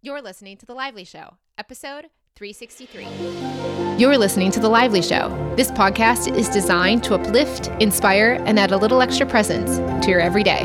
[0.00, 2.06] You're listening to The Lively Show, episode
[2.36, 3.96] 363.
[3.98, 5.28] You're listening to The Lively Show.
[5.56, 10.20] This podcast is designed to uplift, inspire, and add a little extra presence to your
[10.20, 10.62] everyday.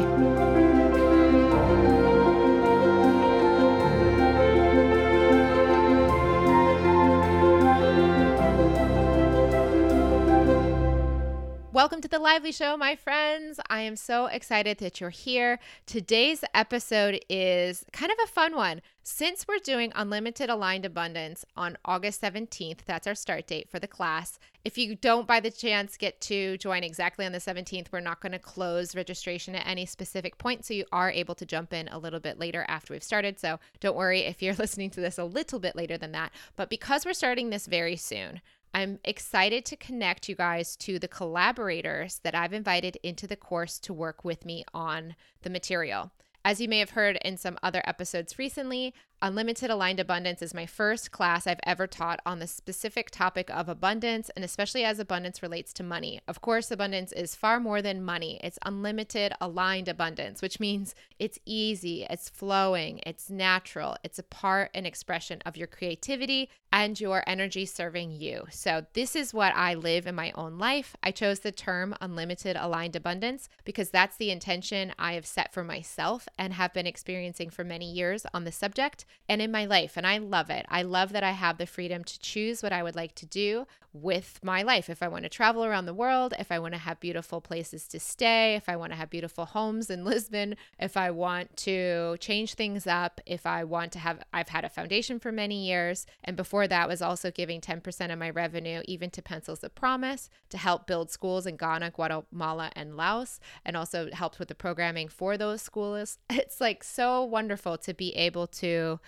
[11.83, 13.59] Welcome to the Lively Show, my friends.
[13.69, 15.59] I am so excited that you're here.
[15.85, 18.81] Today's episode is kind of a fun one.
[19.05, 23.87] Since we're doing Unlimited Aligned Abundance on August 17th, that's our start date for the
[23.87, 24.39] class.
[24.63, 28.21] If you don't by the chance get to join exactly on the 17th, we're not
[28.21, 30.63] going to close registration at any specific point.
[30.63, 33.41] So you are able to jump in a little bit later after we've started.
[33.41, 36.31] So don't worry if you're listening to this a little bit later than that.
[36.55, 38.39] But because we're starting this very soon,
[38.73, 43.77] I'm excited to connect you guys to the collaborators that I've invited into the course
[43.79, 46.11] to work with me on the material.
[46.43, 48.93] As you may have heard in some other episodes recently,
[49.25, 53.69] Unlimited Aligned Abundance is my first class I've ever taught on the specific topic of
[53.69, 56.19] abundance, and especially as abundance relates to money.
[56.27, 61.39] Of course, abundance is far more than money, it's unlimited aligned abundance, which means it's
[61.45, 67.23] easy, it's flowing, it's natural, it's a part and expression of your creativity and your
[67.25, 68.43] energy serving you.
[68.49, 70.97] So, this is what I live in my own life.
[71.01, 75.63] I chose the term unlimited aligned abundance because that's the intention I have set for
[75.63, 79.97] myself and have been experiencing for many years on the subject and in my life.
[79.97, 80.65] And I love it.
[80.69, 83.65] I love that I have the freedom to choose what I would like to do
[83.93, 84.89] with my life.
[84.89, 87.87] If I want to travel around the world, if I want to have beautiful places
[87.89, 92.17] to stay, if I want to have beautiful homes in Lisbon, if I want to
[92.19, 96.07] change things up, if I want to have, I've had a foundation for many years.
[96.23, 100.29] And before that was also giving 10% of my revenue, even to Pencils of Promise,
[100.49, 105.07] to help build schools in Ghana, Guatemala, and Laos, and also helped with the programming
[105.07, 106.17] for those schools.
[106.43, 108.99] It's like so wonderful to be able to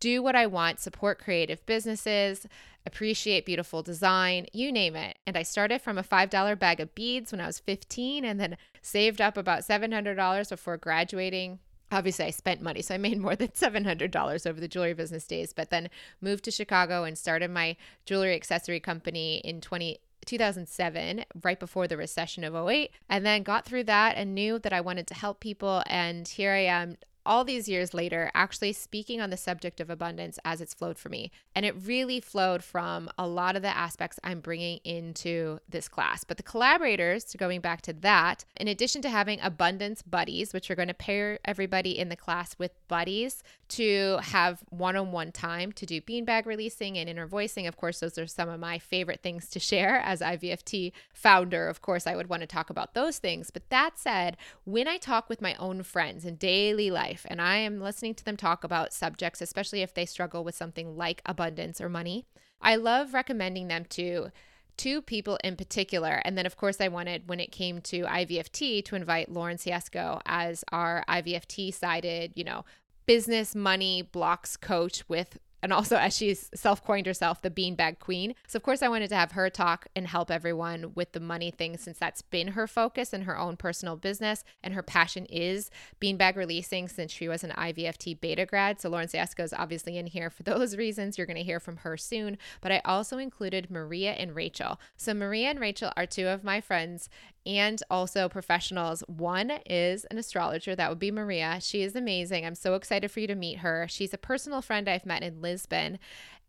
[0.00, 2.46] do what I want, support creative businesses,
[2.86, 5.18] appreciate beautiful design, you name it.
[5.26, 8.56] And I started from a $5 bag of beads when I was 15 and then
[8.82, 11.58] saved up about $700 before graduating.
[11.92, 15.52] Obviously, I spent money, so I made more than $700 over the jewelry business days,
[15.52, 15.90] but then
[16.20, 21.96] moved to Chicago and started my jewelry accessory company in 20, 2007, right before the
[21.96, 25.40] recession of 08, and then got through that and knew that I wanted to help
[25.40, 25.82] people.
[25.86, 26.96] And here I am
[27.30, 31.08] all these years later, actually speaking on the subject of abundance as it's flowed for
[31.08, 31.30] me.
[31.54, 36.24] And it really flowed from a lot of the aspects I'm bringing into this class.
[36.24, 40.72] But the collaborators, to going back to that, in addition to having abundance buddies, which
[40.72, 45.30] are going to pair everybody in the class with buddies to have one on one
[45.30, 47.68] time to do beanbag releasing and inner voicing.
[47.68, 51.68] Of course, those are some of my favorite things to share as IVFT founder.
[51.68, 53.52] Of course, I would want to talk about those things.
[53.52, 57.40] But that said, when I talk with my own friends in daily life, life and
[57.40, 61.22] I am listening to them talk about subjects, especially if they struggle with something like
[61.26, 62.26] abundance or money,
[62.60, 64.30] I love recommending them to
[64.76, 66.22] two people in particular.
[66.24, 70.20] And then, of course, I wanted, when it came to IVFT, to invite Lauren Ciesco
[70.26, 72.64] as our IVFT sided, you know,
[73.06, 78.34] business money blocks coach with and also as she's self-coined herself the beanbag queen.
[78.46, 81.50] So of course i wanted to have her talk and help everyone with the money
[81.50, 85.70] thing since that's been her focus in her own personal business and her passion is
[86.00, 88.80] beanbag releasing since she was an ivft beta grad.
[88.80, 91.18] So lauren Ciesco is obviously in here for those reasons.
[91.18, 92.38] You're going to hear from her soon.
[92.60, 94.80] But i also included maria and rachel.
[94.96, 97.08] So maria and rachel are two of my friends
[97.46, 99.02] and also professionals.
[99.06, 101.58] One is an astrologer, that would be Maria.
[101.60, 102.44] She is amazing.
[102.44, 103.86] I'm so excited for you to meet her.
[103.88, 105.98] She's a personal friend I've met in Lisbon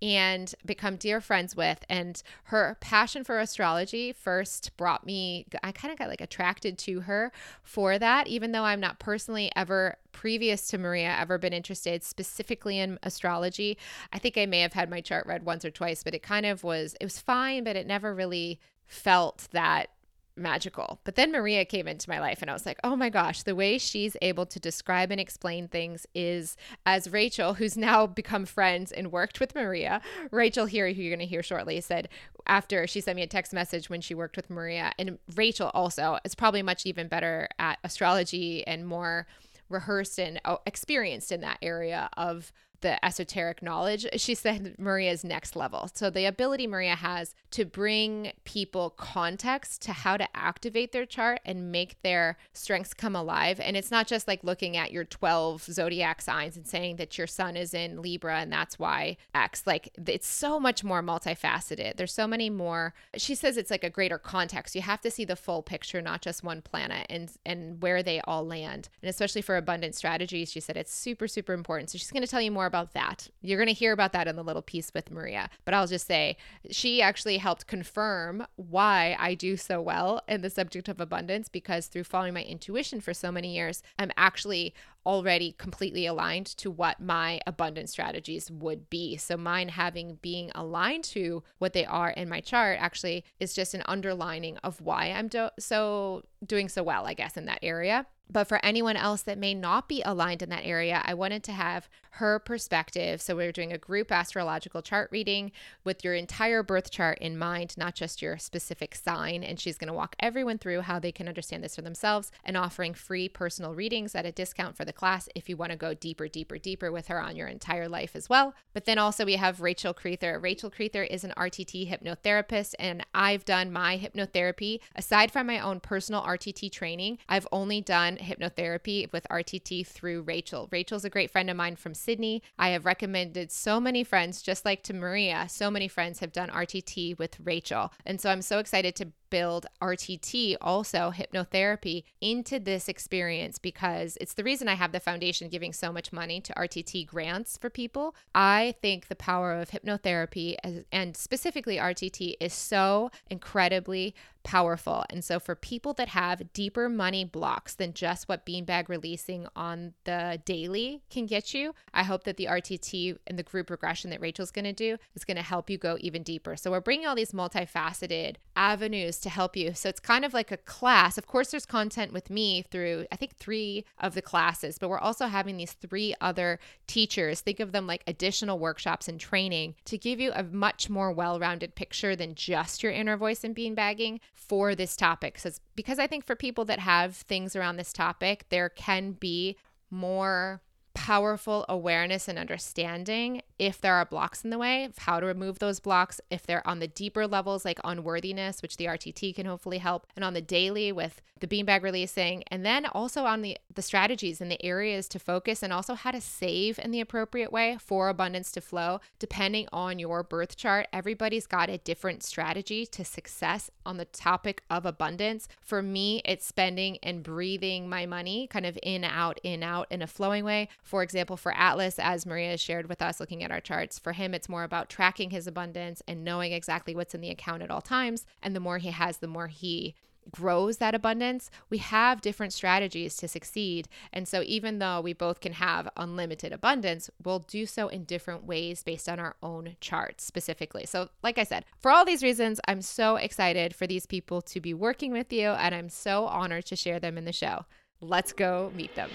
[0.02, 1.86] and become dear friends with.
[1.88, 7.02] And her passion for astrology first brought me, I kind of got like attracted to
[7.02, 7.32] her
[7.62, 12.80] for that, even though I'm not personally ever previous to Maria ever been interested specifically
[12.80, 13.78] in astrology.
[14.12, 16.48] I think I may have had my chart read once or twice, but it kind
[16.48, 19.92] of was, it was fine, but it never really felt that
[20.36, 21.00] magical.
[21.04, 23.56] But then Maria came into my life and I was like, oh my gosh, the
[23.56, 28.92] way she's able to describe and explain things is as Rachel, who's now become friends
[28.92, 30.02] and worked with Maria.
[30.32, 32.10] Rachel here, who you're going to hear shortly, said
[32.48, 34.92] after she sent me a text message when she worked with Maria.
[34.98, 39.28] And Rachel also is probably much even better at astrology and more
[39.70, 42.52] rehearsed and oh, experienced in that area of
[42.82, 44.06] the esoteric knowledge.
[44.18, 45.90] She said Maria's next level.
[45.94, 51.40] So the ability Maria has to bring people context to how to activate their chart
[51.46, 53.60] and make their strengths come alive.
[53.60, 57.28] And it's not just like looking at your 12 zodiac signs and saying that your
[57.28, 59.64] sun is in Libra and that's why X.
[59.66, 61.98] Like it's so much more multifaceted.
[61.98, 62.94] There's so many more.
[63.18, 64.76] She says it's like a greater context.
[64.76, 68.22] You have to see the full picture, not just one planet and and where they
[68.22, 68.90] all land.
[69.02, 71.90] And especially for abundant strategies, she said it's super super important.
[71.90, 73.28] So she's going to tell you more about that.
[73.42, 75.50] You're going to hear about that in the little piece with Maria.
[75.66, 76.38] But I'll just say
[76.70, 81.88] she actually helped confirm why I do so well in the subject of abundance because
[81.88, 84.74] through following my intuition for so many years, I'm actually
[85.06, 89.18] already completely aligned to what my abundance strategies would be.
[89.18, 93.74] So mine having being aligned to what they are in my chart actually is just
[93.74, 98.06] an underlining of why I'm do- so doing so well, I guess, in that area.
[98.32, 101.52] But for anyone else that may not be aligned in that area, I wanted to
[101.52, 103.22] have her perspective.
[103.22, 105.52] So we are doing a group astrological chart reading
[105.84, 109.44] with your entire birth chart in mind, not just your specific sign.
[109.44, 112.58] And she's going to walk everyone through how they can understand this for themselves and
[112.58, 115.94] offering free personal readings at a discount for the class if you want to go
[115.94, 118.54] deeper, deeper, deeper with her on your entire life as well.
[118.74, 120.42] But then also we have Rachel Creether.
[120.42, 125.80] Rachel Creether is an RTT hypnotherapist, and I've done my hypnotherapy aside from my own
[125.80, 127.18] personal RTT training.
[127.28, 130.68] I've only done hypnotherapy with RTT through Rachel.
[130.72, 132.42] Rachel's a great friend of mine from Sydney.
[132.58, 136.50] I have recommended so many friends, just like to Maria, so many friends have done
[136.50, 137.92] RTT with Rachel.
[138.06, 144.36] And so I'm so excited to build RTT, also hypnotherapy, into this experience because it's
[144.36, 148.16] the reason I have the foundation giving so much money to RTT grants for people.
[148.36, 150.58] I think the power of hypnotherapy
[150.92, 154.14] and specifically RTT is so incredibly
[154.44, 155.06] powerful.
[155.10, 159.94] And so, for people that have deeper money blocks than just what beanbag releasing on
[160.04, 164.22] the daily can get you, I hope that the RTT and the group regression that
[164.22, 166.56] Rachel's going to do is going to help you go even deeper.
[166.56, 169.74] So, we're bringing all these multifaceted avenues to help you.
[169.74, 171.18] So, it's kind of like a class.
[171.18, 175.00] Of course, there's content with me through, I think, three of the classes, but we're
[175.00, 177.42] also having these three other teachers.
[177.42, 181.40] Think of them like additional workshops and training to give you a much more well
[181.40, 185.40] rounded picture than just your inner voice and beanbagging for this topic.
[185.40, 189.58] So because I think for people that have things around this topic, there can be
[189.90, 190.62] more
[190.94, 195.60] powerful awareness and understanding if there are blocks in the way, of how to remove
[195.60, 199.78] those blocks, if they're on the deeper levels like unworthiness, which the RTT can hopefully
[199.78, 203.82] help, and on the daily with the beanbag releasing, and then also on the the
[203.82, 207.78] strategies and the areas to focus and also how to save in the appropriate way
[207.80, 210.88] for abundance to flow depending on your birth chart.
[210.92, 215.48] Everybody's got a different strategy to success on the topic of abundance.
[215.62, 220.02] For me, it's spending and breathing my money kind of in out in out in
[220.02, 220.68] a flowing way.
[220.82, 224.34] For example, for Atlas as Maria shared with us looking at our charts, for him
[224.34, 227.82] it's more about tracking his abundance and knowing exactly what's in the account at all
[227.82, 229.96] times and the more he has, the more he
[230.30, 233.88] grows that abundance, we have different strategies to succeed.
[234.14, 238.46] And so, even though we both can have unlimited abundance, we'll do so in different
[238.46, 240.86] ways based on our own charts specifically.
[240.86, 244.60] So, like I said, for all these reasons, I'm so excited for these people to
[244.60, 247.66] be working with you, and I'm so honored to share them in the show.
[248.00, 249.10] Let's go meet them.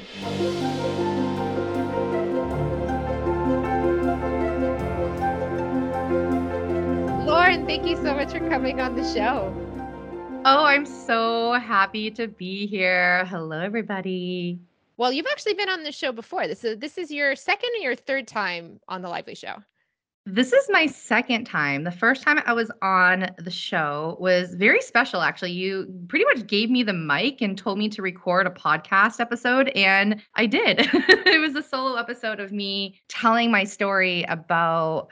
[7.65, 9.53] Thank you so much for coming on the show.
[10.45, 13.25] Oh, I'm so happy to be here.
[13.25, 14.61] Hello, everybody.
[14.99, 16.47] Well, you've actually been on the show before.
[16.47, 19.57] This is this is your second or your third time on the Lively Show.
[20.27, 21.85] This is my second time.
[21.85, 25.53] The first time I was on the show was very special, actually.
[25.53, 29.69] You pretty much gave me the mic and told me to record a podcast episode,
[29.71, 30.81] and I did.
[30.93, 35.09] it was a solo episode of me telling my story about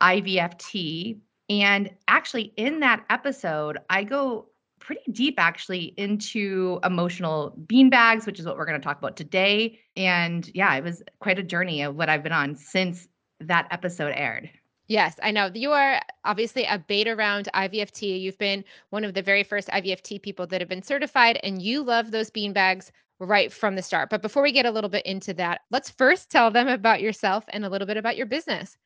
[0.00, 1.18] IVFT.
[1.48, 4.48] And actually, in that episode, I go
[4.80, 9.16] pretty deep actually into emotional bean bags, which is what we're going to talk about
[9.16, 9.78] today.
[9.96, 13.08] And yeah, it was quite a journey of what I've been on since
[13.40, 14.50] that episode aired.
[14.88, 15.50] Yes, I know.
[15.52, 18.20] You are obviously a beta round IVFT.
[18.20, 21.82] You've been one of the very first IVFT people that have been certified, and you
[21.82, 24.08] love those bean bags right from the start.
[24.08, 27.44] But before we get a little bit into that, let's first tell them about yourself
[27.48, 28.78] and a little bit about your business.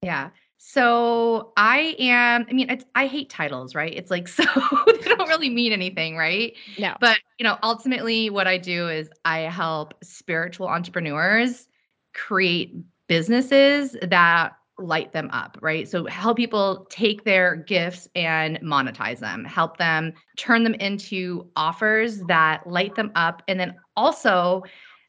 [0.00, 0.30] Yeah.
[0.58, 3.94] So I am, I mean, it's, I hate titles, right?
[3.94, 4.44] It's like, so
[4.86, 6.52] they don't really mean anything, right?
[6.78, 6.94] No.
[7.00, 11.68] But, you know, ultimately what I do is I help spiritual entrepreneurs
[12.12, 12.74] create
[13.06, 15.88] businesses that light them up, right?
[15.88, 22.20] So help people take their gifts and monetize them, help them turn them into offers
[22.24, 24.62] that light them up, and then also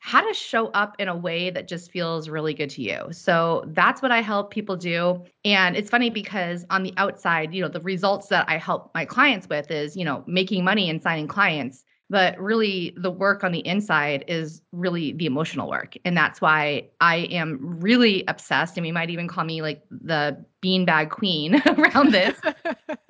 [0.09, 3.07] how to show up in a way that just feels really good to you.
[3.11, 5.23] So that's what I help people do.
[5.45, 9.05] And it's funny because on the outside, you know, the results that I help my
[9.05, 11.83] clients with is, you know, making money and signing clients.
[12.09, 15.95] But really, the work on the inside is really the emotional work.
[16.03, 18.77] And that's why I am really obsessed.
[18.77, 22.35] And we might even call me like the beanbag queen around this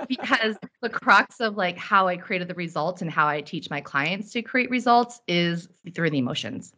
[0.09, 3.79] because the crux of like how I created the results and how I teach my
[3.79, 6.73] clients to create results is through the emotions.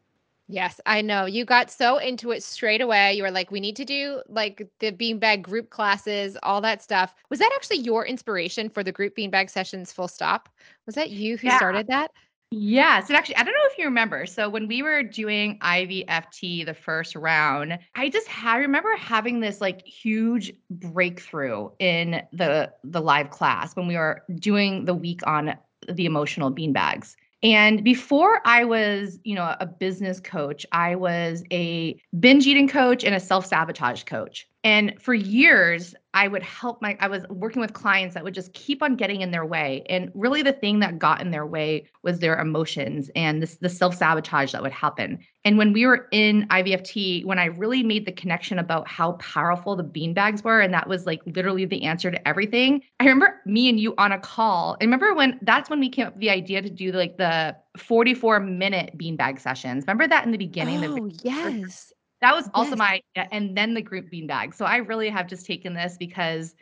[0.51, 1.25] Yes, I know.
[1.25, 3.13] You got so into it straight away.
[3.13, 7.15] You were like, we need to do like the beanbag group classes, all that stuff.
[7.29, 10.49] Was that actually your inspiration for the group beanbag sessions full stop?
[10.85, 11.55] Was that you who Yeah.
[11.55, 12.11] started that?
[12.53, 14.25] Yes, and actually, I don't know if you remember.
[14.25, 19.39] So when we were doing IVFT the first round, I just had, I remember having
[19.39, 25.21] this like huge breakthrough in the the live class when we were doing the week
[25.25, 25.55] on
[25.87, 27.15] the emotional beanbags.
[27.43, 33.03] And before I was, you know, a business coach, I was a binge eating coach
[33.03, 34.47] and a self-sabotage coach.
[34.63, 38.53] And for years, I would help my, I was working with clients that would just
[38.53, 39.83] keep on getting in their way.
[39.89, 43.69] And really the thing that got in their way was their emotions and this the
[43.69, 45.19] self-sabotage that would happen.
[45.45, 49.75] And when we were in IVFT, when I really made the connection about how powerful
[49.75, 53.41] the bean bags were, and that was like literally the answer to everything, I remember
[53.45, 54.77] me and you on a call.
[54.79, 57.55] And remember when that's when we came up with the idea to do like the
[57.77, 59.85] 44 minute beanbag sessions.
[59.87, 60.81] Remember that in the beginning?
[60.81, 61.91] the Oh, yes.
[62.21, 62.79] That was also Yes.
[62.79, 64.53] my idea, and then the group beanbag.
[64.53, 66.55] So I really have just taken this because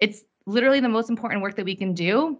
[0.00, 2.38] it's literally the most important work that we can do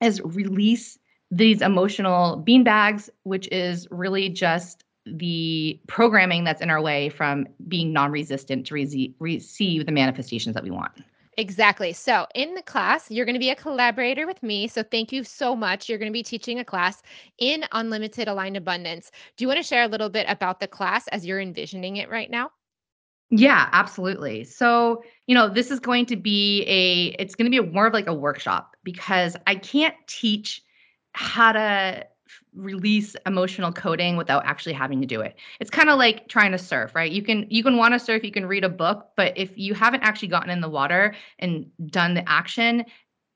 [0.00, 0.98] is release
[1.30, 7.92] these emotional beanbags, which is really just the programming that's in our way from being
[7.92, 10.92] non-resistant to rece- receive the manifestations that we want.
[11.38, 11.92] Exactly.
[11.92, 14.68] So, in the class, you're going to be a collaborator with me.
[14.68, 15.88] So, thank you so much.
[15.88, 17.02] You're going to be teaching a class
[17.38, 19.10] in Unlimited Aligned Abundance.
[19.36, 22.08] Do you want to share a little bit about the class as you're envisioning it
[22.08, 22.50] right now?
[23.30, 24.44] Yeah, absolutely.
[24.44, 27.86] So, you know, this is going to be a it's going to be a, more
[27.88, 30.62] of like a workshop because I can't teach
[31.12, 32.06] how to
[32.54, 35.36] release emotional coding without actually having to do it.
[35.60, 37.10] It's kind of like trying to surf, right?
[37.10, 39.74] You can you can want to surf, you can read a book, but if you
[39.74, 42.84] haven't actually gotten in the water and done the action,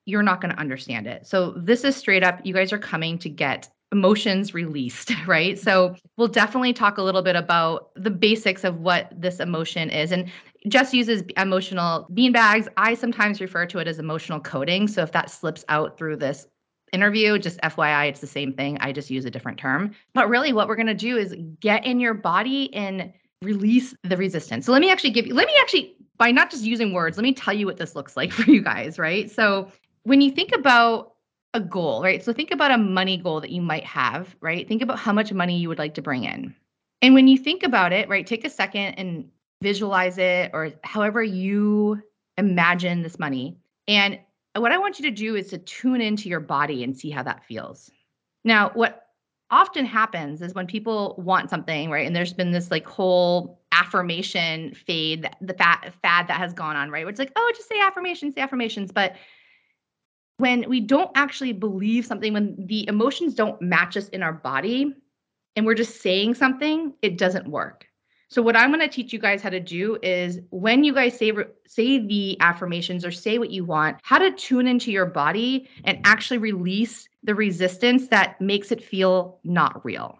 [0.06, 1.26] you're not going to understand it.
[1.26, 5.58] So this is straight up you guys are coming to get emotions released, right?
[5.58, 10.12] So we'll definitely talk a little bit about the basics of what this emotion is
[10.12, 10.30] and
[10.68, 12.68] Jess uses emotional beanbags.
[12.76, 14.88] I sometimes refer to it as emotional coding.
[14.88, 16.46] So if that slips out through this
[16.92, 18.78] interview, just FYI, it's the same thing.
[18.80, 19.92] I just use a different term.
[20.14, 24.16] But really, what we're going to do is get in your body and release the
[24.16, 24.66] resistance.
[24.66, 27.22] So let me actually give you, let me actually, by not just using words, let
[27.22, 29.30] me tell you what this looks like for you guys, right?
[29.30, 29.70] So
[30.04, 31.14] when you think about
[31.54, 32.22] a goal, right?
[32.22, 34.68] So think about a money goal that you might have, right?
[34.68, 36.54] Think about how much money you would like to bring in.
[37.02, 39.30] And when you think about it, right, take a second and
[39.62, 42.02] visualize it or however you
[42.36, 43.58] imagine this money.
[43.88, 44.18] And
[44.54, 47.22] what I want you to do is to tune into your body and see how
[47.22, 47.90] that feels.
[48.44, 49.06] Now, what
[49.50, 52.06] often happens is when people want something, right?
[52.06, 56.90] And there's been this like whole affirmation fade, the fat fad that has gone on,
[56.90, 57.04] right?
[57.04, 58.92] Where it's like, oh, just say affirmations, say affirmations.
[58.92, 59.16] But
[60.38, 64.94] when we don't actually believe something, when the emotions don't match us in our body
[65.54, 67.86] and we're just saying something, it doesn't work.
[68.30, 71.18] So what I'm going to teach you guys how to do is when you guys
[71.18, 71.32] say
[71.66, 75.98] say the affirmations or say what you want, how to tune into your body and
[76.04, 80.16] actually release the resistance that makes it feel not real.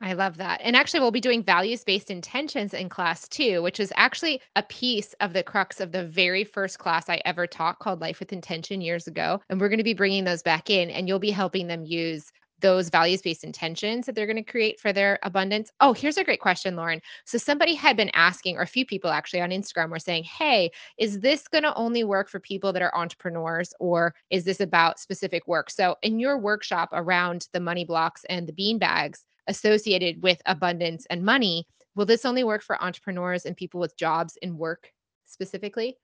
[0.00, 0.60] I love that.
[0.62, 4.62] And actually, we'll be doing values based intentions in class too, which is actually a
[4.64, 8.32] piece of the crux of the very first class I ever taught called Life with
[8.32, 9.40] Intention years ago.
[9.48, 12.30] And we're going to be bringing those back in, and you'll be helping them use
[12.60, 15.70] those values based intentions that they're going to create for their abundance.
[15.80, 17.00] Oh, here's a great question, Lauren.
[17.24, 20.70] So, somebody had been asking, or a few people actually on Instagram were saying, Hey,
[20.98, 24.98] is this going to only work for people that are entrepreneurs, or is this about
[24.98, 25.70] specific work?
[25.70, 31.06] So, in your workshop around the money blocks and the bean bags, associated with abundance
[31.10, 31.66] and money.
[31.96, 34.92] Will this only work for entrepreneurs and people with jobs in work
[35.26, 35.96] specifically?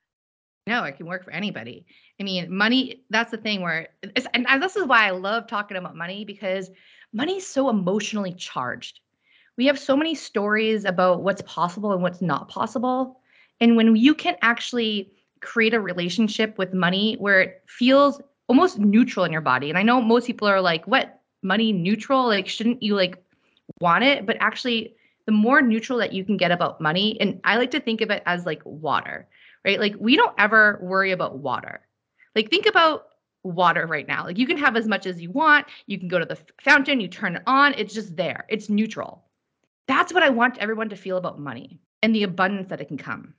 [0.67, 1.85] No, it can work for anybody.
[2.19, 3.89] I mean, money, that's the thing where,
[4.33, 6.71] and this is why I love talking about money because
[7.13, 9.01] money is so emotionally charged.
[9.57, 13.21] We have so many stories about what's possible and what's not possible.
[13.61, 19.27] And when you can actually create a relationship with money where it feels almost neutral
[19.27, 22.27] in your body, and I know most people are like, what, money neutral?
[22.27, 23.23] Like, shouldn't you like
[23.81, 27.57] want it, but actually the more neutral that you can get about money, and I
[27.59, 29.29] like to think of it as like water,
[29.65, 29.81] right?
[29.81, 31.81] Like we don't ever worry about water.
[32.35, 33.07] Like think about
[33.43, 34.25] water right now.
[34.25, 35.67] Like you can have as much as you want.
[35.87, 38.47] You can go to the fountain, you turn it on, it's just there.
[38.49, 39.25] It's neutral.
[39.87, 42.99] That's what I want everyone to feel about money and the abundance that it can
[42.99, 43.35] come.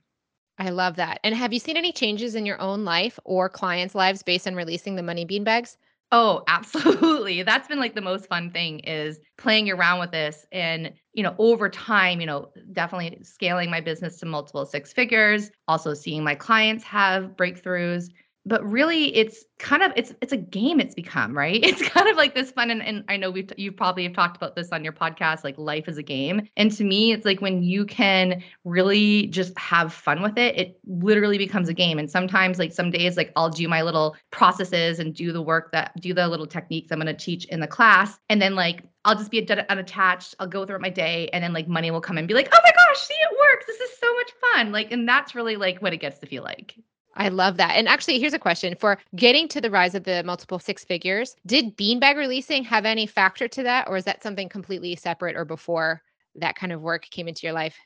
[0.58, 1.20] I love that.
[1.22, 4.54] And have you seen any changes in your own life or clients' lives based on
[4.54, 5.76] releasing the money beanbags?
[6.12, 7.42] Oh, absolutely.
[7.42, 11.34] That's been like the most fun thing is playing around with this and, you know,
[11.38, 16.34] over time, you know, definitely scaling my business to multiple six figures, also seeing my
[16.36, 18.08] clients have breakthroughs,
[18.46, 22.16] but really it's kind of it's it's a game it's become right it's kind of
[22.16, 24.84] like this fun and, and i know we've you probably have talked about this on
[24.84, 28.42] your podcast like life is a game and to me it's like when you can
[28.64, 32.90] really just have fun with it it literally becomes a game and sometimes like some
[32.90, 36.46] days like i'll do my little processes and do the work that do the little
[36.46, 40.34] techniques i'm going to teach in the class and then like I'll just be unattached.
[40.40, 42.58] I'll go through my day and then like money will come and be like, oh
[42.64, 43.66] my gosh, see, it works.
[43.66, 44.72] This is so much fun.
[44.72, 46.74] Like, and that's really like what it gets to feel like.
[47.16, 47.76] I love that.
[47.76, 51.34] And actually, here's a question for getting to the rise of the multiple six figures.
[51.46, 55.44] Did beanbag releasing have any factor to that, or is that something completely separate or
[55.44, 56.02] before
[56.36, 57.76] that kind of work came into your life?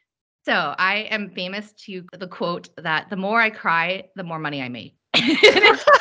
[0.45, 4.63] So I am famous to the quote that the more I cry, the more money
[4.63, 4.97] I make.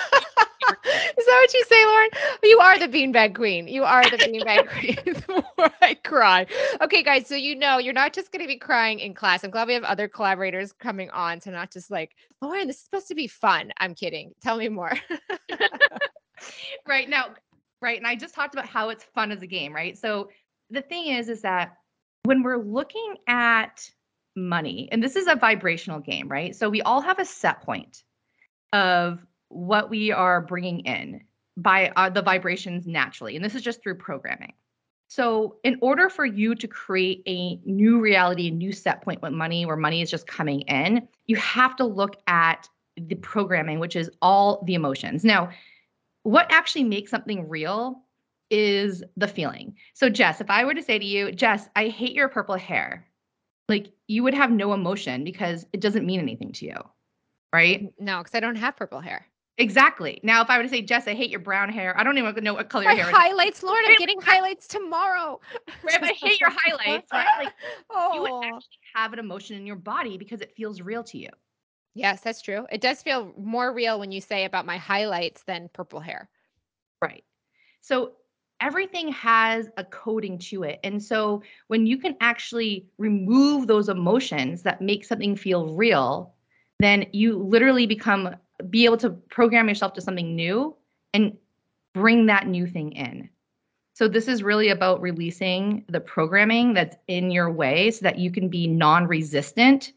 [1.19, 2.09] Is that what you say, Lauren?
[2.43, 3.67] You are the beanbag queen.
[3.67, 4.69] You are the beanbag
[5.27, 5.43] queen.
[5.81, 6.47] I cry.
[6.81, 7.27] Okay, guys.
[7.27, 9.43] So you know you're not just going to be crying in class.
[9.43, 12.83] I'm glad we have other collaborators coming on to not just like, Lauren, this is
[12.83, 13.71] supposed to be fun.
[13.79, 14.33] I'm kidding.
[14.41, 14.93] Tell me more.
[16.87, 17.27] right now,
[17.81, 17.97] right.
[17.97, 19.97] And I just talked about how it's fun as a game, right?
[19.97, 20.29] So
[20.69, 21.75] the thing is, is that
[22.23, 23.89] when we're looking at
[24.37, 26.55] money, and this is a vibrational game, right?
[26.55, 28.03] So we all have a set point
[28.71, 29.19] of
[29.49, 31.21] what we are bringing in
[31.57, 33.35] by uh, the vibrations naturally.
[33.35, 34.53] And this is just through programming.
[35.09, 39.33] So, in order for you to create a new reality, a new set point with
[39.33, 43.95] money where money is just coming in, you have to look at the programming, which
[43.95, 45.23] is all the emotions.
[45.23, 45.49] Now,
[46.23, 48.03] what actually makes something real
[48.51, 49.75] is the feeling.
[49.95, 53.07] So, Jess, if I were to say to you, Jess, I hate your purple hair,
[53.67, 56.77] like you would have no emotion because it doesn't mean anything to you,
[57.53, 57.91] right?
[57.99, 59.25] No, because I don't have purple hair.
[59.59, 60.21] Exactly.
[60.23, 62.43] Now, if I were to say, Jess, I hate your brown hair, I don't even
[62.45, 63.17] know what color My your hair is.
[63.17, 65.39] highlights, Lord, I'm getting highlights tomorrow.
[65.81, 67.25] Right, I hate your highlights, right?
[67.37, 67.53] Like
[67.89, 68.13] oh.
[68.13, 71.29] you would actually have an emotion in your body because it feels real to you.
[71.95, 72.65] Yes, that's true.
[72.71, 76.29] It does feel more real when you say about my highlights than purple hair.
[77.01, 77.23] Right.
[77.81, 78.13] So
[78.61, 80.79] everything has a coding to it.
[80.83, 86.33] And so when you can actually remove those emotions that make something feel real,
[86.79, 88.35] then you literally become
[88.69, 90.75] be able to program yourself to something new
[91.13, 91.37] and
[91.93, 93.29] bring that new thing in.
[93.93, 98.31] So this is really about releasing the programming that's in your way so that you
[98.31, 99.91] can be non-resistant.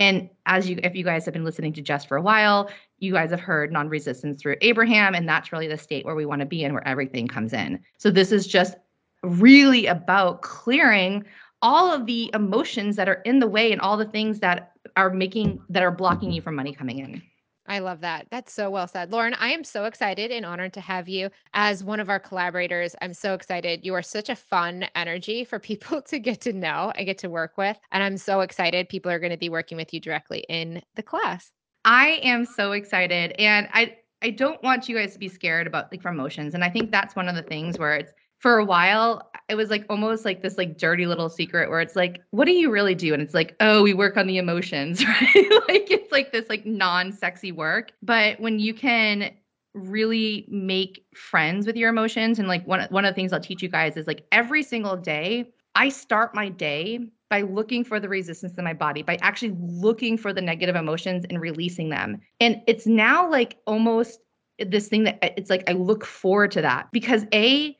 [0.00, 3.12] And as you if you guys have been listening to Jess for a while, you
[3.12, 6.46] guys have heard non-resistance through Abraham and that's really the state where we want to
[6.46, 7.80] be in where everything comes in.
[7.98, 8.74] So this is just
[9.22, 11.24] really about clearing
[11.62, 15.10] all of the emotions that are in the way and all the things that are
[15.10, 17.22] making that are blocking you from money coming in.
[17.66, 18.26] I love that.
[18.30, 19.10] That's so well said.
[19.10, 22.94] Lauren, I am so excited and honored to have you as one of our collaborators.
[23.00, 23.84] I'm so excited.
[23.84, 27.30] You are such a fun energy for people to get to know and get to
[27.30, 27.78] work with.
[27.92, 31.02] And I'm so excited people are going to be working with you directly in the
[31.02, 31.50] class.
[31.84, 33.34] I am so excited.
[33.38, 36.54] And I I don't want you guys to be scared about like promotions.
[36.54, 38.10] And I think that's one of the things where it's
[38.44, 41.96] for a while it was like almost like this like dirty little secret where it's
[41.96, 43.14] like what do you really do?
[43.14, 45.50] And it's like oh we work on the emotions right?
[45.66, 47.92] Like it's like this like non-sexy work.
[48.02, 49.30] But when you can
[49.72, 53.62] really make friends with your emotions and like one one of the things I'll teach
[53.62, 58.10] you guys is like every single day I start my day by looking for the
[58.10, 62.20] resistance in my body by actually looking for the negative emotions and releasing them.
[62.40, 64.20] And it's now like almost
[64.58, 67.74] this thing that it's like I look forward to that because a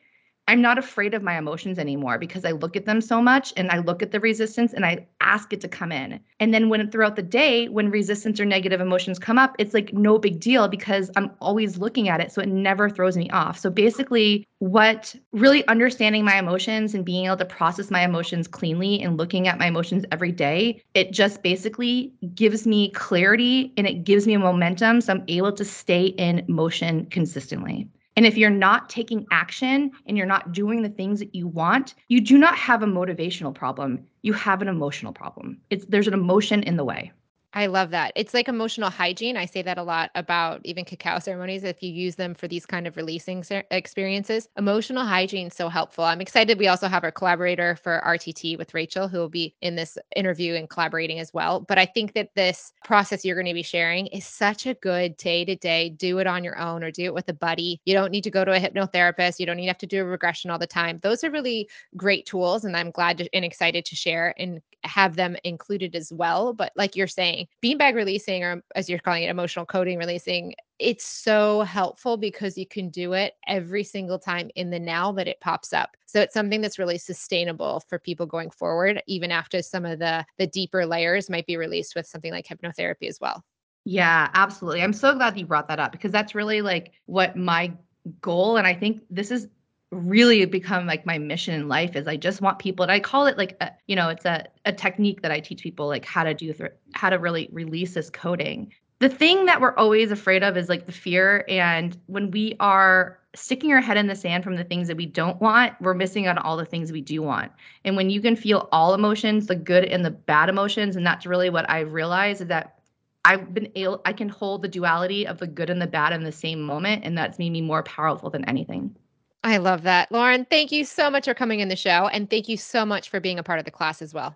[0.47, 3.71] I'm not afraid of my emotions anymore because I look at them so much and
[3.71, 6.21] I look at the resistance and I ask it to come in.
[6.39, 9.95] And then when throughout the day, when resistance or negative emotions come up, it's like
[9.95, 12.31] no big deal because I'm always looking at it.
[12.31, 13.59] So it never throws me off.
[13.59, 19.01] So basically, what really understanding my emotions and being able to process my emotions cleanly
[19.01, 24.05] and looking at my emotions every day, it just basically gives me clarity and it
[24.05, 25.01] gives me momentum.
[25.01, 27.89] So I'm able to stay in motion consistently.
[28.17, 31.95] And if you're not taking action and you're not doing the things that you want,
[32.09, 34.07] you do not have a motivational problem.
[34.23, 35.61] You have an emotional problem.
[35.71, 37.13] It's there's an emotion in the way.
[37.57, 38.13] I love that.
[38.17, 39.37] It's like emotional hygiene.
[39.37, 41.63] I say that a lot about even cacao ceremonies.
[41.63, 46.03] If you use them for these kind of releasing experiences, emotional hygiene is so helpful.
[46.03, 46.59] I'm excited.
[46.59, 50.55] We also have our collaborator for RTT with Rachel, who will be in this interview
[50.55, 51.61] and collaborating as well.
[51.61, 55.17] But I think that this process you're going to be sharing is such a good
[55.17, 55.91] day to day.
[55.91, 57.81] Do it on your own or do it with a buddy.
[57.85, 59.39] You don't need to go to a hypnotherapist.
[59.39, 60.99] You don't need to have to do a regression all the time.
[61.05, 62.65] Those are really great tools.
[62.65, 66.53] And I'm glad to, and excited to share and have them included as well.
[66.53, 71.05] But like you're saying, beanbag releasing, or as you're calling it, emotional coding releasing, it's
[71.05, 75.41] so helpful because you can do it every single time in the now that it
[75.41, 75.97] pops up.
[76.07, 80.25] So it's something that's really sustainable for people going forward, even after some of the
[80.39, 83.45] the deeper layers might be released with something like hypnotherapy as well.
[83.85, 84.83] Yeah, absolutely.
[84.83, 87.73] I'm so glad you brought that up because that's really like what my
[88.21, 89.49] goal and I think this is
[89.95, 93.27] really become like my mission in life is I just want people and I call
[93.27, 96.25] it like a, you know it's a, a technique that I teach people like how
[96.25, 98.73] to do th- how to really release this coding.
[99.01, 103.19] The thing that we're always afraid of is like the fear and when we are
[103.35, 106.27] sticking our head in the sand from the things that we don't want, we're missing
[106.27, 107.51] out on all the things we do want.
[107.85, 111.27] And when you can feel all emotions, the good and the bad emotions and that's
[111.27, 112.79] really what I've realized is that
[113.25, 116.25] I've been able I can hold the duality of the good and the bad in
[116.25, 118.97] the same moment and that's made me more powerful than anything.
[119.45, 120.11] I love that.
[120.11, 123.11] Lauren, thank you so much for coming in the show and thank you so much
[123.11, 124.35] for being a part of the class as well.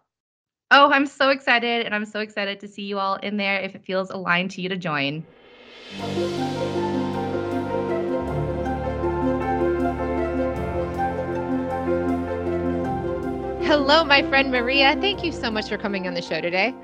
[0.71, 3.75] Oh, I'm so excited and I'm so excited to see you all in there if
[3.75, 5.25] it feels aligned to you to join.
[13.65, 14.95] Hello, my friend Maria.
[15.01, 16.75] Thank you so much for coming on the show today.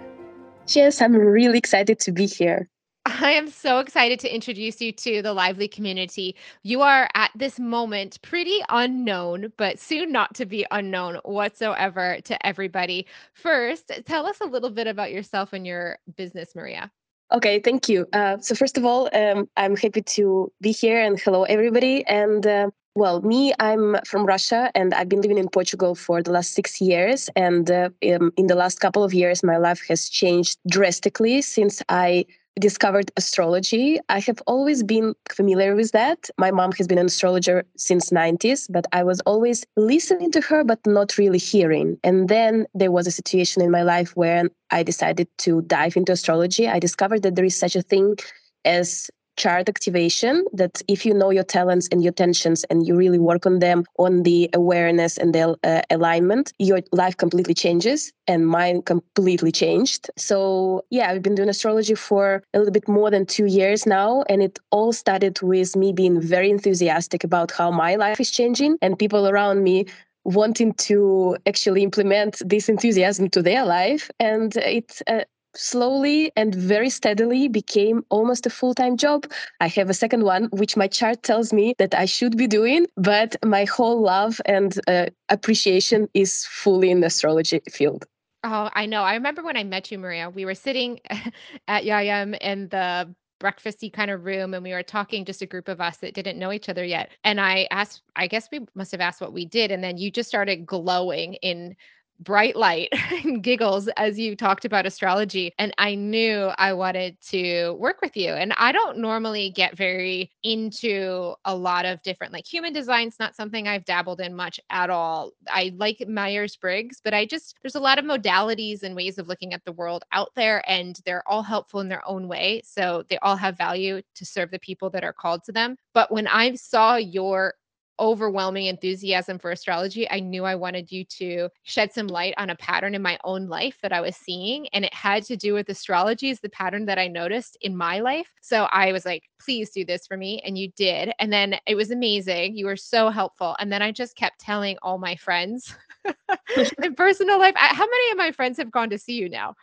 [0.68, 2.70] Yes, I'm really excited to be here.
[3.20, 6.34] I am so excited to introduce you to the Lively community.
[6.64, 12.46] You are at this moment pretty unknown, but soon not to be unknown whatsoever to
[12.46, 13.06] everybody.
[13.32, 16.90] First, tell us a little bit about yourself and your business, Maria.
[17.32, 18.06] Okay, thank you.
[18.12, 22.04] Uh, so, first of all, um, I'm happy to be here and hello, everybody.
[22.06, 26.32] And uh, well, me, I'm from Russia and I've been living in Portugal for the
[26.32, 27.30] last six years.
[27.36, 31.42] And uh, in, um, in the last couple of years, my life has changed drastically
[31.42, 32.26] since I
[32.60, 33.98] discovered astrology.
[34.08, 36.30] I have always been familiar with that.
[36.38, 40.62] My mom has been an astrologer since 90s, but I was always listening to her
[40.62, 41.98] but not really hearing.
[42.04, 46.12] And then there was a situation in my life where I decided to dive into
[46.12, 46.68] astrology.
[46.68, 48.16] I discovered that there is such a thing
[48.64, 53.18] as chart activation that if you know your talents and your tensions and you really
[53.18, 58.46] work on them on the awareness and the uh, alignment your life completely changes and
[58.46, 60.10] mine completely changed.
[60.16, 64.22] So yeah i've been doing astrology for a little bit more than two years now
[64.28, 68.78] and it all started with me being very enthusiastic about how my life is changing
[68.82, 69.86] and people around me
[70.24, 74.10] wanting to actually implement this enthusiasm to their life.
[74.18, 75.24] And it uh,
[75.56, 79.26] slowly and very steadily became almost a full-time job.
[79.60, 82.86] I have a second one, which my chart tells me that I should be doing,
[82.96, 88.04] but my whole love and uh, appreciation is fully in the astrology field.
[88.42, 89.02] Oh, I know.
[89.02, 90.28] I remember when I met you, Maria.
[90.28, 91.00] We were sitting
[91.68, 95.68] at Yayam in the breakfasty kind of room and we were talking just a group
[95.68, 98.92] of us that didn't know each other yet and i asked i guess we must
[98.92, 101.76] have asked what we did and then you just started glowing in
[102.20, 102.88] bright light
[103.24, 105.52] and giggles as you talked about astrology.
[105.58, 108.32] And I knew I wanted to work with you.
[108.32, 113.34] And I don't normally get very into a lot of different, like human design's not
[113.34, 115.32] something I've dabbled in much at all.
[115.48, 119.28] I like Myers Briggs, but I just, there's a lot of modalities and ways of
[119.28, 122.62] looking at the world out there, and they're all helpful in their own way.
[122.64, 125.76] So they all have value to serve the people that are called to them.
[125.92, 127.54] But when I saw your
[127.98, 132.56] overwhelming enthusiasm for astrology, I knew I wanted you to shed some light on a
[132.56, 134.68] pattern in my own life that I was seeing.
[134.68, 138.00] And it had to do with astrology, is the pattern that I noticed in my
[138.00, 138.32] life.
[138.42, 140.42] So I was like, please do this for me.
[140.44, 141.12] And you did.
[141.18, 142.56] And then it was amazing.
[142.56, 143.56] You were so helpful.
[143.58, 145.74] And then I just kept telling all my friends
[146.82, 147.54] in personal life.
[147.56, 149.54] How many of my friends have gone to see you now?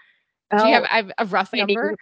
[0.51, 1.75] Do you oh, have, oh, have a rough many.
[1.75, 1.97] number?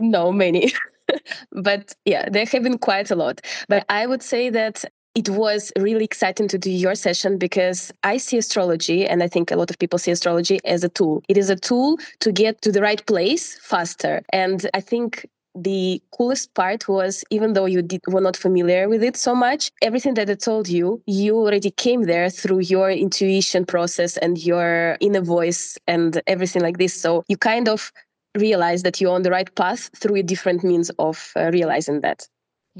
[0.00, 0.72] No, many.
[1.52, 3.40] but yeah, there have been quite a lot.
[3.68, 4.84] But I would say that
[5.18, 9.50] it was really exciting to do your session because I see astrology, and I think
[9.50, 11.24] a lot of people see astrology as a tool.
[11.28, 14.22] It is a tool to get to the right place faster.
[14.32, 15.26] And I think
[15.56, 19.72] the coolest part was even though you did, were not familiar with it so much
[19.82, 24.96] everything that i told you you already came there through your intuition process and your
[25.00, 27.90] inner voice and everything like this so you kind of
[28.36, 32.28] realize that you're on the right path through a different means of uh, realizing that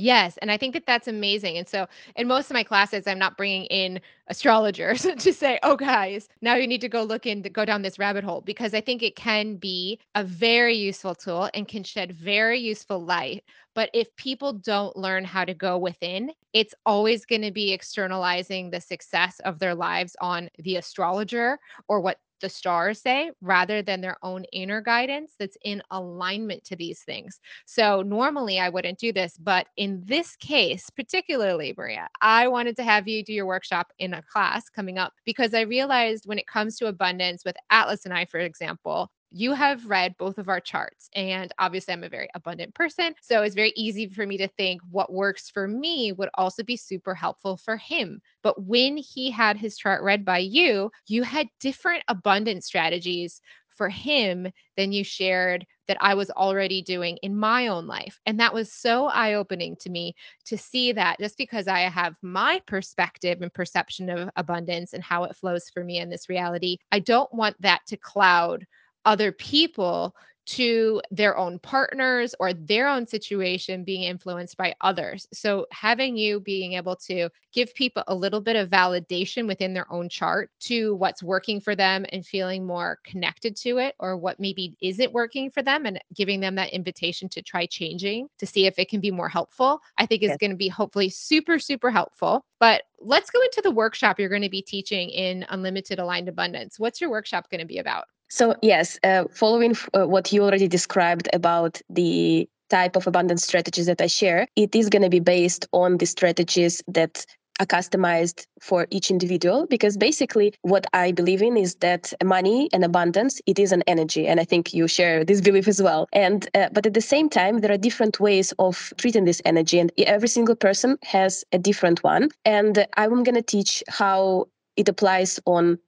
[0.01, 1.57] Yes, and I think that that's amazing.
[1.59, 5.75] And so, in most of my classes, I'm not bringing in astrologers to say, "Oh,
[5.77, 8.81] guys, now you need to go look in, go down this rabbit hole," because I
[8.81, 13.43] think it can be a very useful tool and can shed very useful light.
[13.75, 18.71] But if people don't learn how to go within, it's always going to be externalizing
[18.71, 21.59] the success of their lives on the astrologer
[21.89, 26.77] or what the stars say rather than their own inner guidance that's in alignment to
[26.77, 27.41] these things.
[27.67, 32.85] So normally I wouldn't do this, but in this case, particularly Maria, I wanted to
[32.85, 36.47] have you do your workshop in a class coming up because I realized when it
[36.47, 40.61] comes to abundance with Atlas and I, for example, you have read both of our
[40.61, 44.49] charts and obviously i'm a very abundant person so it's very easy for me to
[44.49, 49.31] think what works for me would also be super helpful for him but when he
[49.31, 53.41] had his chart read by you you had different abundant strategies
[53.79, 58.21] for him than you shared that I was already doing in my own life.
[58.27, 60.15] And that was so eye opening to me
[60.47, 65.25] to see that just because I have my perspective and perception of abundance and how
[65.25, 68.67] it flows for me in this reality, I don't want that to cloud
[69.09, 70.15] other people
[70.49, 75.27] to their own partners or their own situation being influenced by others.
[75.31, 79.91] So, having you being able to give people a little bit of validation within their
[79.93, 84.41] own chart to what's working for them and feeling more connected to it, or what
[84.41, 88.67] maybe isn't working for them, and giving them that invitation to try changing to see
[88.67, 90.39] if it can be more helpful, I think is yes.
[90.39, 92.43] going to be hopefully super, super helpful.
[92.59, 96.79] But let's go into the workshop you're going to be teaching in Unlimited Aligned Abundance.
[96.79, 98.05] What's your workshop going to be about?
[98.29, 103.87] So, yes, uh, following uh, what you already described about the type of abundance strategies
[103.87, 107.25] that I share, it is going to be based on the strategies that
[107.61, 112.85] are customized for each individual because basically what i believe in is that money and
[112.85, 116.07] abundance it is an energy and i think you share this belief as well.
[116.13, 119.79] And uh, but at the same time there are different ways of treating this energy
[119.79, 122.29] and every single person has a different one.
[122.45, 125.79] And i'm going to teach how it applies on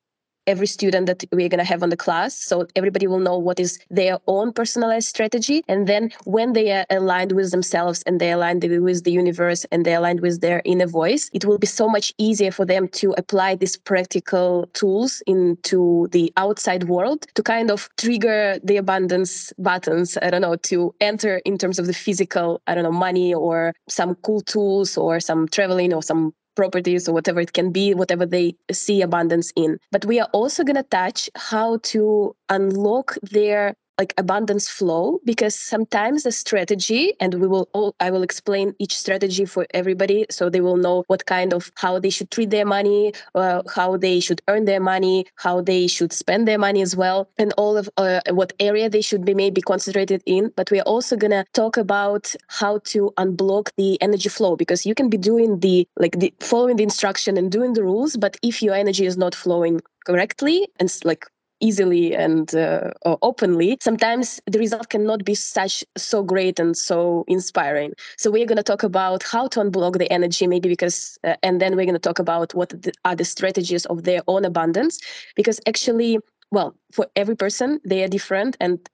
[0.46, 2.34] every student that we're going to have on the class.
[2.34, 5.62] So everybody will know what is their own personalized strategy.
[5.68, 9.84] And then when they are aligned with themselves and they aligned with the universe and
[9.84, 13.14] they aligned with their inner voice, it will be so much easier for them to
[13.16, 20.16] apply these practical tools into the outside world to kind of trigger the abundance buttons.
[20.22, 23.74] I don't know, to enter in terms of the physical, I don't know, money or
[23.88, 28.26] some cool tools or some traveling or some properties or whatever it can be, whatever
[28.26, 29.78] they see abundance in.
[29.90, 35.54] But we are also going to touch how to unlock their like abundance flow because
[35.54, 40.48] sometimes the strategy and we will all i will explain each strategy for everybody so
[40.48, 44.16] they will know what kind of how they should treat their money uh, how they
[44.26, 47.90] should earn their money how they should spend their money as well and all of
[47.96, 50.52] uh, what area they should be maybe concentrated in.
[50.56, 54.94] But we're also going to talk about how to unblock the energy flow because you
[54.94, 58.62] can be doing the like the following the instruction and doing the rules but if
[58.62, 61.26] your energy is not flowing correctly and like
[61.60, 62.90] easily and uh,
[63.22, 67.92] openly sometimes the result cannot be such so great and so inspiring.
[68.16, 71.60] So we're going to talk about how to unblock the energy maybe because uh, and
[71.60, 72.72] then we're going to talk about what
[73.04, 74.98] are the strategies of their own abundance
[75.36, 76.18] because actually
[76.50, 78.88] well for every person they are different and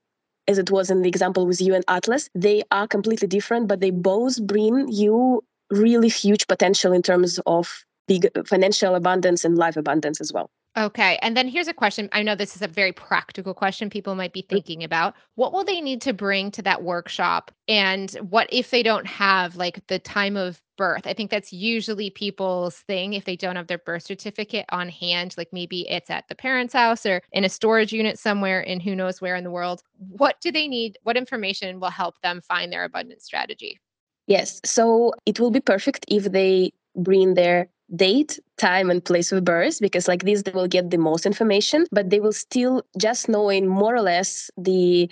[0.48, 3.80] as it was in the example with you and atlas they are completely different but
[3.80, 9.76] they both bring you really huge potential in terms of big financial abundance and life
[9.76, 11.18] abundance as well Okay.
[11.22, 12.10] And then here's a question.
[12.12, 15.14] I know this is a very practical question people might be thinking about.
[15.34, 17.50] What will they need to bring to that workshop?
[17.66, 21.06] And what if they don't have like the time of birth?
[21.06, 25.34] I think that's usually people's thing if they don't have their birth certificate on hand,
[25.38, 28.94] like maybe it's at the parents' house or in a storage unit somewhere in who
[28.94, 29.82] knows where in the world.
[29.96, 30.98] What do they need?
[31.04, 33.80] What information will help them find their abundance strategy?
[34.26, 34.60] Yes.
[34.62, 39.80] So it will be perfect if they bring their date, time, and place of birth,
[39.80, 43.66] because like this, they will get the most information, but they will still just knowing
[43.66, 45.10] more or less the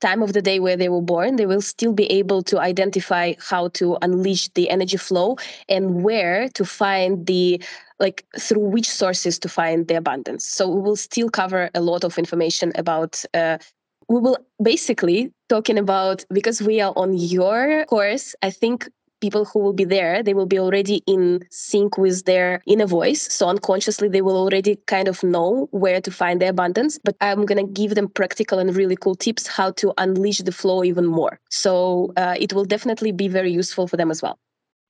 [0.00, 3.32] time of the day where they were born, they will still be able to identify
[3.38, 5.36] how to unleash the energy flow
[5.68, 7.62] and where to find the
[7.98, 10.46] like through which sources to find the abundance.
[10.46, 13.56] So we will still cover a lot of information about uh,
[14.08, 18.88] we will basically talking about because we are on your course i think
[19.20, 23.32] people who will be there, they will be already in sync with their inner voice.
[23.32, 26.98] So unconsciously, they will already kind of know where to find the abundance.
[27.02, 30.52] But I'm going to give them practical and really cool tips how to unleash the
[30.52, 31.40] flow even more.
[31.50, 34.38] So uh, it will definitely be very useful for them as well.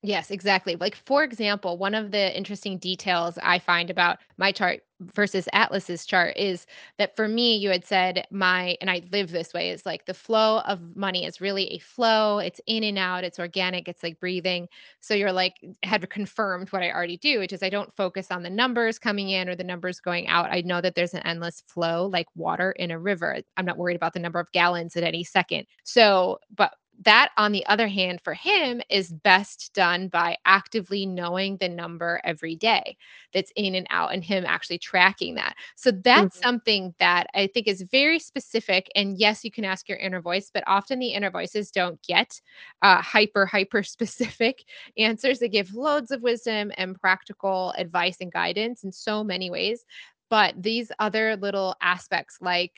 [0.03, 0.75] Yes, exactly.
[0.75, 4.81] Like, for example, one of the interesting details I find about my chart
[5.15, 6.65] versus Atlas's chart is
[6.99, 10.13] that for me, you had said my, and I live this way, is like the
[10.13, 12.37] flow of money is really a flow.
[12.39, 14.67] It's in and out, it's organic, it's like breathing.
[15.01, 18.43] So you're like, had confirmed what I already do, which is I don't focus on
[18.43, 20.51] the numbers coming in or the numbers going out.
[20.51, 23.39] I know that there's an endless flow like water in a river.
[23.57, 25.65] I'm not worried about the number of gallons at any second.
[25.83, 31.57] So, but that on the other hand for him is best done by actively knowing
[31.57, 32.97] the number every day
[33.33, 36.47] that's in and out and him actually tracking that so that's mm-hmm.
[36.47, 40.49] something that i think is very specific and yes you can ask your inner voice
[40.53, 42.41] but often the inner voices don't get
[42.81, 44.65] uh, hyper hyper specific
[44.97, 49.85] answers they give loads of wisdom and practical advice and guidance in so many ways
[50.29, 52.71] but these other little aspects like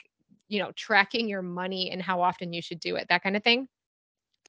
[0.48, 3.42] you know tracking your money and how often you should do it that kind of
[3.42, 3.66] thing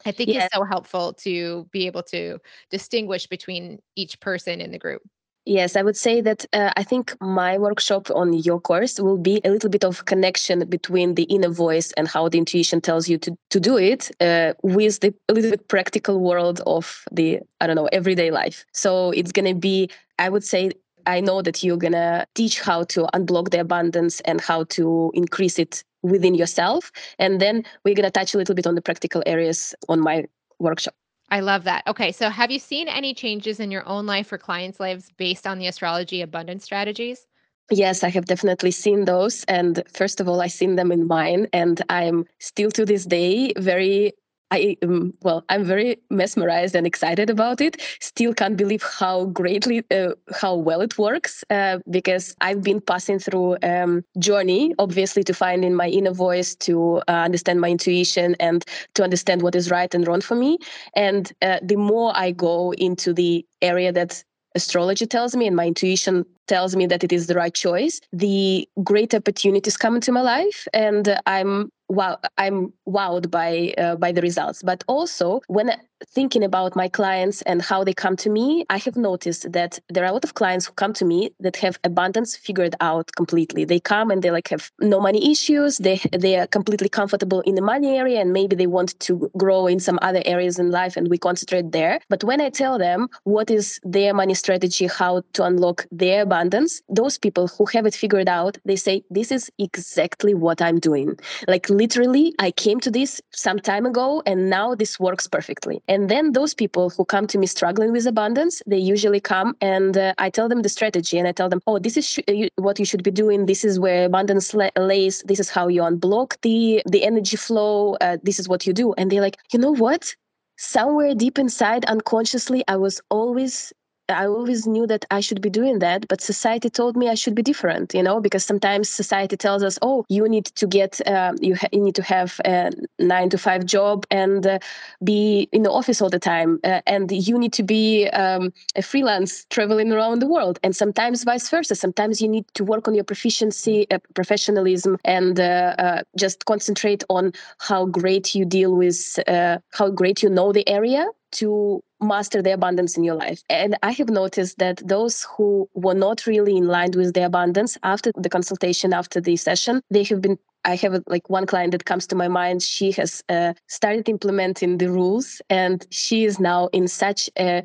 [0.06, 0.46] I think yeah.
[0.46, 5.02] is so helpful to be able to distinguish between each person in the group.
[5.46, 9.42] Yes, I would say that uh, I think my workshop on your course will be
[9.44, 13.18] a little bit of connection between the inner voice and how the intuition tells you
[13.18, 17.66] to, to do it uh, with the a little bit practical world of the, I
[17.66, 18.66] don't know, everyday life.
[18.72, 20.74] So it's going to be, I would say,
[21.08, 25.10] I know that you're going to teach how to unblock the abundance and how to
[25.16, 26.92] increase it within yourself.
[27.20, 30.26] And then we're going to touch a little bit on the practical areas on my
[30.60, 30.96] workshop.
[31.30, 31.88] I love that.
[31.88, 35.48] Okay, so have you seen any changes in your own life or clients' lives based
[35.48, 37.26] on the astrology abundance strategies?
[37.70, 39.46] Yes, I have definitely seen those.
[39.46, 41.48] And first of all, I've seen them in mine.
[41.54, 44.12] And I'm still to this day very
[44.52, 47.82] I um, well, I'm very mesmerized and excited about it.
[48.02, 53.18] Still can't believe how greatly, uh, how well it works uh, because I've been passing
[53.20, 58.36] through um, journey, obviously, to find in my inner voice, to uh, understand my intuition,
[58.40, 60.58] and to understand what is right and wrong for me.
[60.96, 64.24] And uh, the more I go into the area that
[64.56, 68.68] astrology tells me and my intuition tells me that it is the right choice, the
[68.84, 74.22] great opportunities come into my life, and I'm wow i'm wowed by uh, by the
[74.22, 74.64] results.
[74.64, 75.72] But also when
[76.16, 80.04] thinking about my clients and how they come to me i have noticed that there
[80.04, 83.66] are a lot of clients who come to me that have abundance figured out completely.
[83.66, 85.78] They come and they like have no money issues.
[85.78, 89.68] They they are completely comfortable in the money area and maybe they want to grow
[89.68, 92.00] in some other areas in life and we concentrate there.
[92.14, 93.00] But when i tell them
[93.36, 97.94] what is their money strategy how to unlock their abundance those people who have it
[97.94, 101.18] figured out they say this is exactly what i'm doing.
[101.48, 105.82] Like literally i came to this some time ago and now this works perfectly.
[105.88, 109.98] And then those people who come to me struggling with abundance they usually come and
[109.98, 112.50] uh, i tell them the strategy and i tell them oh this is sh- you,
[112.56, 113.46] what you should be doing.
[113.46, 115.24] This is where abundance la- lays.
[115.24, 117.96] This is how you unblock the the energy flow.
[118.02, 118.94] Uh, this is what you do.
[118.94, 120.16] And they're like you know what?
[120.58, 123.74] Somewhere deep inside unconsciously i was always
[124.12, 127.36] I always knew that I should be doing that, but society told me I should
[127.36, 131.34] be different, you know, because sometimes society tells us, oh, you need to get, uh,
[131.40, 134.60] you, ha- you need to have a nine to five job and uh,
[135.04, 136.60] be in the office all the time.
[136.64, 140.60] Uh, and you need to be um, a freelance traveling around the world.
[140.64, 141.76] And sometimes vice versa.
[141.76, 147.04] Sometimes you need to work on your proficiency, uh, professionalism, and uh, uh, just concentrate
[147.10, 152.54] on how great you deal with, how great you know the area to master the
[152.54, 153.44] abundance in your life.
[153.50, 157.78] And I have noticed that those who were not really in line with the abundance
[157.84, 160.38] after the consultation, after the session, they have been.
[160.64, 162.62] I have like one client that comes to my mind.
[162.62, 167.64] She has uh, started implementing the rules, and she is now in such a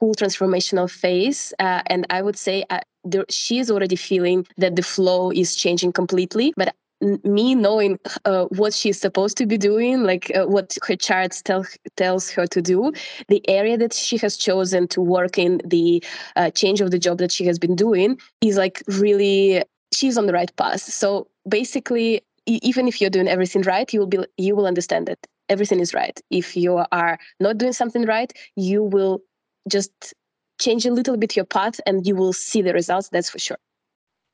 [0.00, 1.52] cool transformational phase.
[1.58, 5.56] Uh, and I would say uh, there, she is already feeling that the flow is
[5.56, 6.54] changing completely.
[6.56, 11.42] But me knowing uh, what she's supposed to be doing like uh, what her charts
[11.42, 11.64] tell
[11.96, 12.92] tells her to do
[13.28, 16.02] the area that she has chosen to work in the
[16.36, 19.62] uh, change of the job that she has been doing is like really
[19.94, 20.80] she's on the right path.
[20.80, 25.18] So basically even if you're doing everything right you will be you will understand that
[25.48, 26.20] everything is right.
[26.30, 29.20] If you are not doing something right you will
[29.68, 30.14] just
[30.60, 33.58] change a little bit your path and you will see the results that's for sure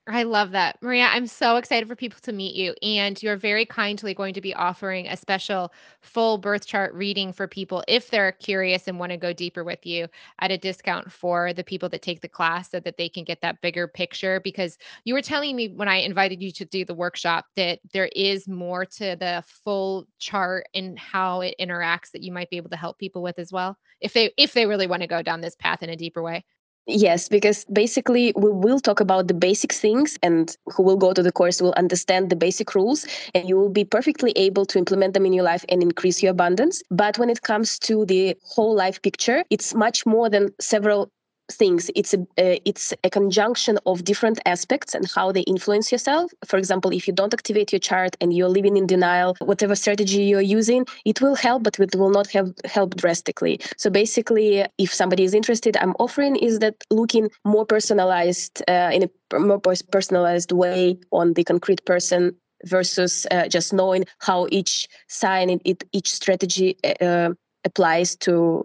[0.06, 0.76] I love that.
[0.82, 2.74] Maria, I'm so excited for people to meet you.
[2.82, 7.48] And you're very kindly going to be offering a special full birth chart reading for
[7.48, 10.06] people if they're curious and want to go deeper with you
[10.40, 13.40] at a discount for the people that take the class so that they can get
[13.40, 14.40] that bigger picture.
[14.40, 18.10] Because you were telling me when I invited you to do the workshop that there
[18.14, 22.70] is more to the full chart and how it interacts that you might be able
[22.70, 25.40] to help people with as well if they if they really want to go down
[25.40, 26.44] this path in a deeper way.
[26.86, 31.22] Yes, because basically we will talk about the basic things, and who will go to
[31.22, 35.14] the course will understand the basic rules, and you will be perfectly able to implement
[35.14, 36.82] them in your life and increase your abundance.
[36.90, 41.10] But when it comes to the whole life picture, it's much more than several
[41.52, 46.32] things it's a uh, it's a conjunction of different aspects and how they influence yourself.
[46.44, 50.24] For example if you don't activate your chart and you're living in denial whatever strategy
[50.24, 53.60] you're using it will help but it will not have help drastically.
[53.76, 59.02] So basically if somebody is interested i'm offering is that looking more personalized uh, in
[59.04, 65.50] a more personalized way on the concrete person versus uh, just knowing how each sign
[65.50, 65.60] and
[65.92, 67.30] each strategy uh,
[67.64, 68.64] applies to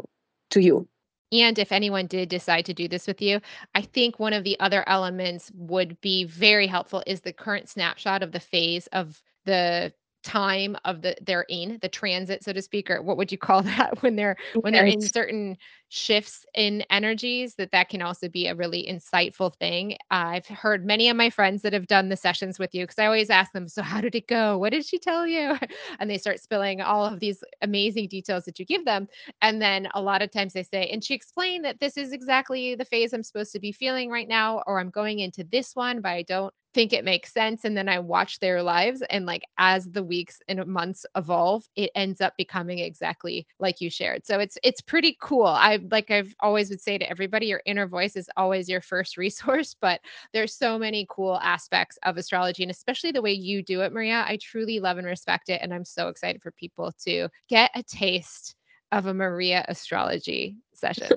[0.50, 0.88] to you
[1.32, 3.39] and if anyone did decide to do this with you,
[3.76, 8.23] I think one of the other elements would be very helpful is the current snapshot
[8.23, 9.94] of the phase of the
[10.24, 13.62] time of the they're in the transit so to speak or what would you call
[13.63, 15.58] that when they're when they're in certain
[15.90, 19.98] shifts in energies that that can also be a really insightful thing.
[20.12, 23.06] I've heard many of my friends that have done the sessions with you because i
[23.06, 24.58] always ask them so how did it go?
[24.58, 25.58] What did she tell you?
[26.00, 29.08] And they start spilling all of these amazing details that you give them
[29.42, 32.76] and then a lot of times they say and she explained that this is exactly
[32.76, 36.00] the phase i'm supposed to be feeling right now or i'm going into this one
[36.02, 39.44] but i don't think it makes sense and then I watch their lives and like
[39.58, 44.26] as the weeks and months evolve it ends up becoming exactly like you shared.
[44.26, 45.46] So it's it's pretty cool.
[45.46, 49.17] I like I've always would say to everybody your inner voice is always your first
[49.17, 50.02] resource, but
[50.34, 54.24] there's so many cool aspects of astrology and especially the way you do it Maria.
[54.28, 57.84] I truly love and respect it and I'm so excited for people to get a
[57.84, 58.56] taste
[58.92, 61.10] of a Maria astrology session.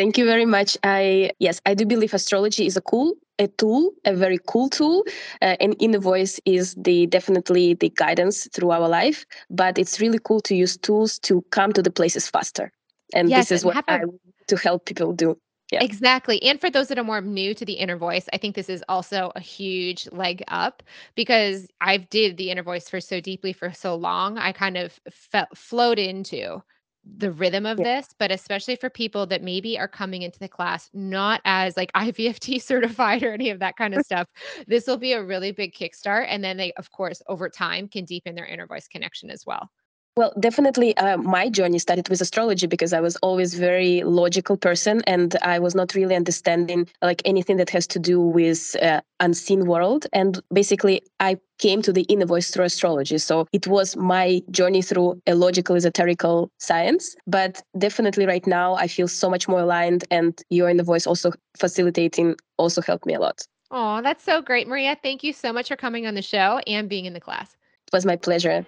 [0.00, 0.78] Thank you very much.
[0.82, 5.04] I yes, I do believe astrology is a cool a tool, a very cool tool,
[5.42, 9.26] uh, and inner voice is the definitely the guidance through our life.
[9.50, 12.72] But it's really cool to use tools to come to the places faster,
[13.12, 14.04] and yes, this is what I
[14.46, 15.36] to help people do.
[15.70, 15.84] Yeah.
[15.84, 16.42] Exactly.
[16.44, 18.82] And for those that are more new to the inner voice, I think this is
[18.88, 20.82] also a huge leg up
[21.14, 24.38] because I've did the inner voice for so deeply for so long.
[24.38, 26.62] I kind of felt flowed into
[27.04, 27.84] the rhythm of yeah.
[27.84, 31.92] this, but especially for people that maybe are coming into the class not as like
[31.96, 34.28] IVFT certified or any of that kind of stuff,
[34.66, 36.26] this will be a really big kickstart.
[36.28, 39.70] And then they, of course, over time can deepen their inner voice connection as well.
[40.16, 45.02] Well, definitely, uh, my journey started with astrology because I was always very logical person,
[45.06, 49.66] and I was not really understanding like anything that has to do with uh, unseen
[49.66, 50.06] world.
[50.12, 53.18] And basically, I came to the inner voice through astrology.
[53.18, 57.14] So it was my journey through a logical, esoterical science.
[57.28, 61.32] But definitely, right now, I feel so much more aligned, and your inner voice also
[61.56, 63.42] facilitating also helped me a lot.
[63.70, 64.96] Oh, that's so great, Maria.
[65.00, 67.56] Thank you so much for coming on the show and being in the class.
[67.86, 68.66] It was my pleasure.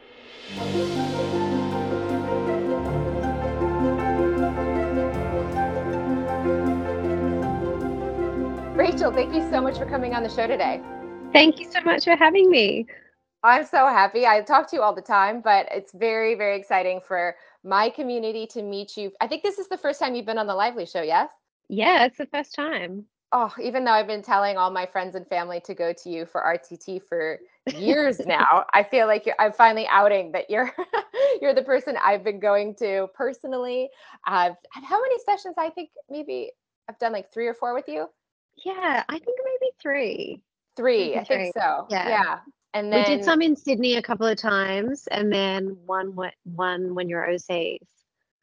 [8.74, 10.80] Rachel, thank you so much for coming on the show today.
[11.34, 12.86] Thank you so much for having me.
[13.42, 14.26] I'm so happy.
[14.26, 18.46] I talk to you all the time, but it's very, very exciting for my community
[18.46, 19.12] to meet you.
[19.20, 21.28] I think this is the first time you've been on the Lively Show, yes?
[21.68, 23.04] Yeah, it's the first time.
[23.30, 26.24] Oh, even though I've been telling all my friends and family to go to you
[26.24, 27.40] for RTT for
[27.76, 30.72] years now, I feel like I'm finally outing that you're
[31.42, 33.90] you're the person I've been going to personally.
[34.26, 35.56] I've how many sessions?
[35.58, 36.52] I think maybe
[36.88, 38.08] I've done like three or four with you.
[38.56, 40.42] Yeah, I think maybe three.
[40.76, 41.36] Three, maybe I three.
[41.36, 41.86] think so.
[41.90, 42.08] Yeah.
[42.08, 42.38] yeah.
[42.74, 46.94] And then we did some in Sydney a couple of times, and then one one
[46.94, 47.80] when you're overseas.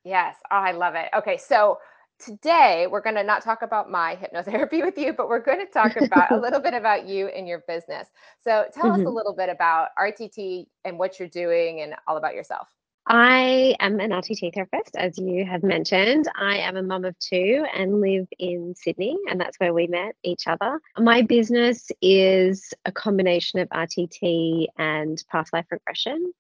[0.03, 1.09] Yes, oh, I love it.
[1.15, 1.79] Okay, so
[2.19, 5.71] today we're going to not talk about my hypnotherapy with you, but we're going to
[5.71, 8.07] talk about a little bit about you and your business.
[8.43, 8.91] So tell mm-hmm.
[8.91, 9.15] us a mm-hmm.
[9.15, 12.67] little bit about RTT and what you're doing, and all about yourself.
[13.11, 16.29] I am an RTT therapist, as you have mentioned.
[16.35, 20.15] I am a mum of two and live in Sydney, and that's where we met
[20.21, 20.79] each other.
[20.95, 26.31] My business is a combination of RTT and past life regression.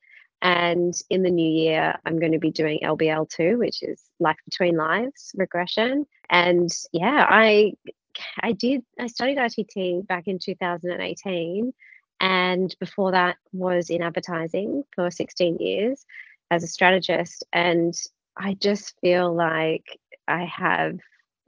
[0.43, 4.77] And in the new year, I'm going to be doing LBL2, which is life between
[4.77, 6.05] lives regression.
[6.29, 7.73] And yeah, I
[8.41, 11.73] I did I studied RTT back in 2018
[12.21, 16.05] and before that was in advertising for 16 years
[16.51, 17.43] as a strategist.
[17.53, 17.93] And
[18.37, 20.99] I just feel like I have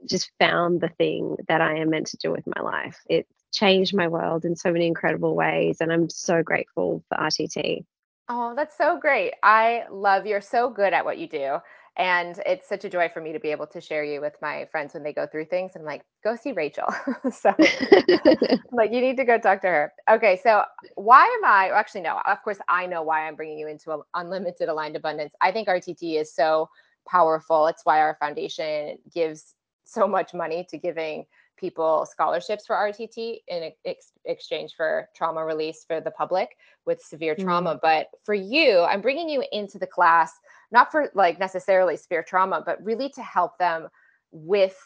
[0.08, 2.98] just found the thing that I am meant to do with my life.
[3.08, 5.80] It changed my world in so many incredible ways.
[5.80, 7.84] And I'm so grateful for RTT.
[8.28, 9.34] Oh, that's so great.
[9.42, 11.58] I love you're so good at what you do.
[11.98, 14.66] And it's such a joy for me to be able to share you with my
[14.70, 15.72] friends when they go through things.
[15.76, 16.86] I'm like, go see Rachel.
[17.30, 17.54] so,
[18.72, 19.92] like, you need to go talk to her.
[20.10, 20.40] Okay.
[20.42, 20.64] So,
[20.94, 24.70] why am I actually, no, of course, I know why I'm bringing you into unlimited
[24.70, 25.34] aligned abundance.
[25.42, 26.70] I think RTT is so
[27.06, 27.66] powerful.
[27.66, 31.26] It's why our foundation gives so much money to giving
[31.58, 37.34] people scholarships for RTT in ex- exchange for trauma release for the public with severe
[37.36, 37.76] trauma.
[37.76, 37.80] Mm.
[37.80, 40.32] But for you, I'm bringing you into the class
[40.72, 43.88] not for like necessarily severe trauma, but really to help them
[44.32, 44.76] with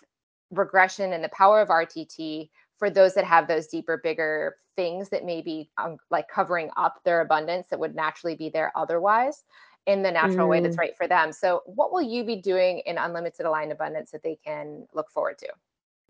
[0.51, 5.24] regression and the power of RTT for those that have those deeper, bigger things that
[5.24, 9.45] may be um, like covering up their abundance that would naturally be there otherwise
[9.87, 10.51] in the natural mm.
[10.51, 10.80] way that's mm.
[10.80, 11.32] right for them.
[11.32, 15.39] So, what will you be doing in Unlimited Aligned Abundance that they can look forward
[15.39, 15.49] to?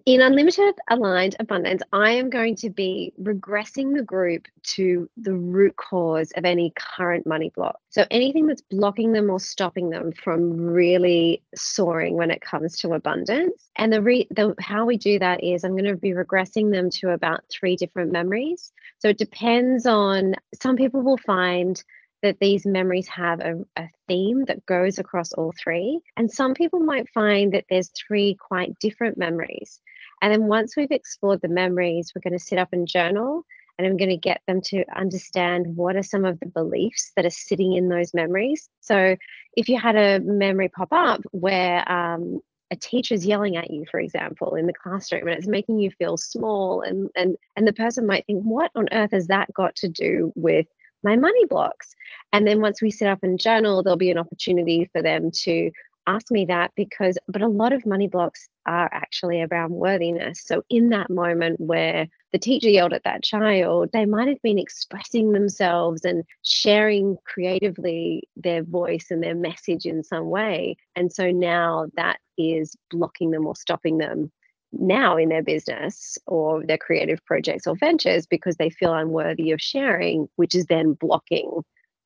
[0.04, 5.74] In Unlimited Aligned Abundance, I am going to be regressing the group to the root
[5.74, 7.80] cause of any current money block.
[7.90, 12.92] So, anything that's blocking them or stopping them from really soaring when it comes to
[12.92, 13.68] abundance.
[13.74, 16.88] And the, re- the how we do that is I'm going to be regressing them
[16.90, 18.72] to about three different memories.
[18.98, 21.82] So, it depends on some people will find
[22.22, 26.00] that these memories have a, a, theme that goes across all three.
[26.16, 29.80] And some people might find that there's three quite different memories.
[30.22, 33.44] And then once we've explored the memories, we're going to sit up and journal
[33.78, 37.26] and I'm going to get them to understand what are some of the beliefs that
[37.26, 38.68] are sitting in those memories.
[38.80, 39.16] So
[39.56, 42.40] if you had a memory pop up where um,
[42.70, 46.16] a teacher's yelling at you, for example, in the classroom, and it's making you feel
[46.16, 49.88] small, and and and the person might think, what on earth has that got to
[49.88, 50.66] do with
[51.02, 51.94] my money blocks?
[52.32, 55.70] And then once we set up and journal, there'll be an opportunity for them to
[56.06, 60.42] ask me that because, but a lot of money blocks are actually around worthiness.
[60.44, 64.58] So in that moment where the teacher yelled at that child, they might have been
[64.58, 70.76] expressing themselves and sharing creatively their voice and their message in some way.
[70.94, 74.30] And so now that is blocking them or stopping them
[74.78, 79.60] now in their business or their creative projects or ventures because they feel unworthy of
[79.60, 81.62] sharing, which is then blocking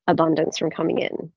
[0.07, 1.33] abundance from coming in.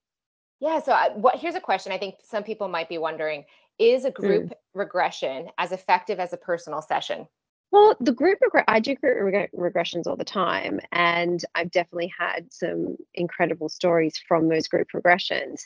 [0.60, 0.80] Yeah.
[0.82, 3.46] So, I, what here's a question I think some people might be wondering
[3.80, 4.54] Is a group mm.
[4.74, 7.28] regression as effective as a personal session?
[7.72, 12.14] Well, the group regret I do group reg- regressions all the time, and I've definitely
[12.18, 15.64] had some incredible stories from those group regressions.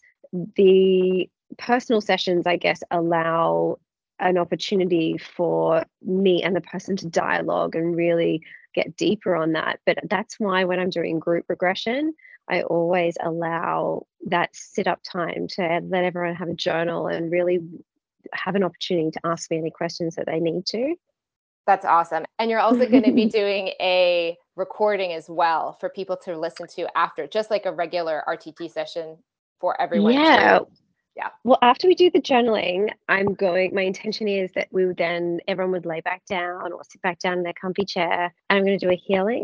[0.56, 3.78] The personal sessions, I guess, allow
[4.20, 8.42] an opportunity for me and the person to dialogue and really
[8.74, 9.80] get deeper on that.
[9.86, 12.14] But that's why when I'm doing group regression,
[12.50, 17.60] I always allow that sit up time to let everyone have a journal and really
[18.34, 20.96] have an opportunity to ask me any questions that they need to.
[21.66, 22.26] That's awesome.
[22.40, 26.68] And you're also going to be doing a recording as well for people to listen
[26.76, 29.18] to after, just like a regular RTT session
[29.60, 30.14] for everyone.
[30.14, 30.60] Yeah.
[31.18, 31.30] Yeah.
[31.44, 35.40] Well, after we do the journaling, I'm going, my intention is that we would then,
[35.48, 38.32] everyone would lay back down or sit back down in their comfy chair.
[38.50, 39.44] And I'm going to do a healing.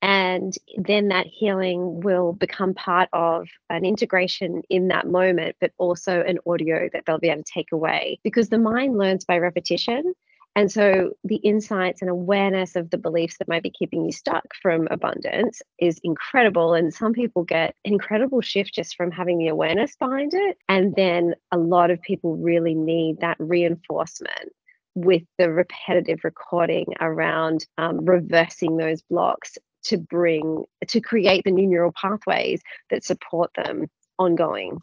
[0.00, 6.22] And then that healing will become part of an integration in that moment, but also
[6.22, 10.14] an audio that they'll be able to take away because the mind learns by repetition.
[10.58, 14.42] And so the insights and awareness of the beliefs that might be keeping you stuck
[14.60, 16.74] from abundance is incredible.
[16.74, 20.58] And some people get incredible shift just from having the awareness behind it.
[20.68, 24.50] And then a lot of people really need that reinforcement
[24.96, 31.68] with the repetitive recording around um, reversing those blocks to bring to create the new
[31.68, 33.86] neural pathways that support them
[34.18, 34.80] ongoing.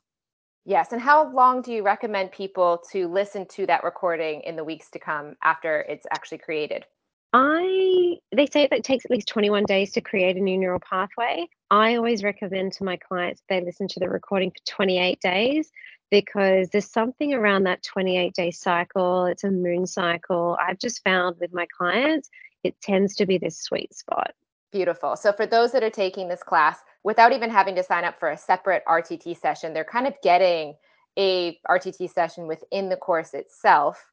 [0.65, 0.91] Yes.
[0.91, 4.89] And how long do you recommend people to listen to that recording in the weeks
[4.91, 6.85] to come after it's actually created?
[7.33, 10.79] I they say that it takes at least 21 days to create a new neural
[10.79, 11.47] pathway.
[11.69, 15.69] I always recommend to my clients they listen to the recording for 28 days
[16.09, 19.25] because there's something around that 28 day cycle.
[19.25, 20.57] It's a moon cycle.
[20.59, 22.29] I've just found with my clients,
[22.63, 24.33] it tends to be this sweet spot.
[24.71, 25.15] Beautiful.
[25.15, 28.31] So for those that are taking this class, without even having to sign up for
[28.31, 29.73] a separate RTT session.
[29.73, 30.73] They're kind of getting
[31.17, 34.03] a RTT session within the course itself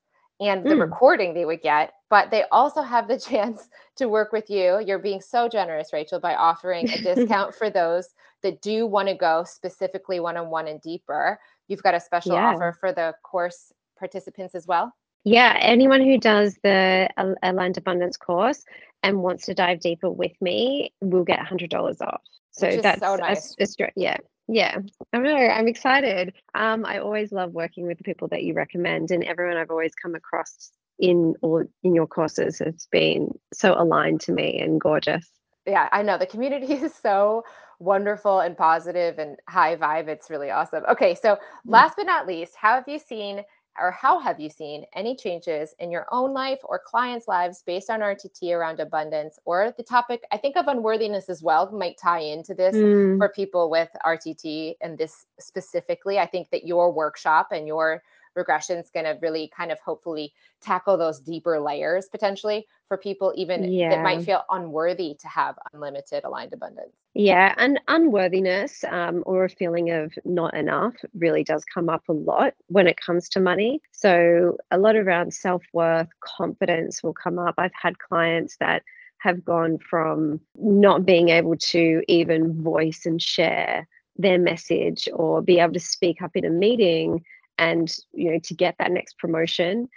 [0.41, 0.83] and the mm.
[0.83, 4.79] recording they would get, but they also have the chance to work with you.
[4.87, 8.09] You're being so generous, Rachel, by offering a discount for those
[8.43, 11.41] that do want to go specifically one on one and deeper.
[11.69, 12.51] You've got a special yeah.
[12.51, 14.93] offer for the course participants as well.
[15.25, 17.09] Yeah, anyone who does the
[17.43, 18.65] Aligned Abundance course
[19.03, 22.21] and wants to dive deeper with me will get $100 off.
[22.53, 23.57] So that's so nice.
[23.59, 24.17] A, a, yeah.
[24.49, 24.79] Yeah,
[25.13, 25.37] I know.
[25.37, 26.35] I'm excited.
[26.55, 29.95] Um, I always love working with the people that you recommend, and everyone I've always
[29.95, 35.31] come across in or in your courses has been so aligned to me and gorgeous.
[35.67, 37.45] Yeah, I know the community is so
[37.79, 40.09] wonderful and positive and high vibe.
[40.09, 40.85] It's really awesome.
[40.91, 41.39] Okay, so mm.
[41.67, 43.43] last but not least, how have you seen
[43.79, 47.91] or how have you seen any changes in your own life or clients' lives based
[47.91, 50.25] on RTT around abundance or the topic?
[50.31, 53.19] I think of unworthiness as well might tie into this mm.
[53.19, 56.19] for people with RTT and this specifically.
[56.19, 58.03] I think that your workshop and your
[58.35, 63.33] regression is going to really kind of hopefully tackle those deeper layers potentially for people
[63.37, 63.91] even yeah.
[63.91, 66.95] that might feel unworthy to have unlimited aligned abundance.
[67.15, 72.13] Yeah and unworthiness um, or a feeling of not enough really does come up a
[72.13, 73.81] lot when it comes to money.
[73.93, 77.55] So a lot around self-worth confidence will come up.
[77.59, 78.83] I've had clients that
[79.19, 85.59] have gone from not being able to even voice and share their message or be
[85.59, 87.25] able to speak up in a meeting
[87.59, 89.89] and you know to get that next promotion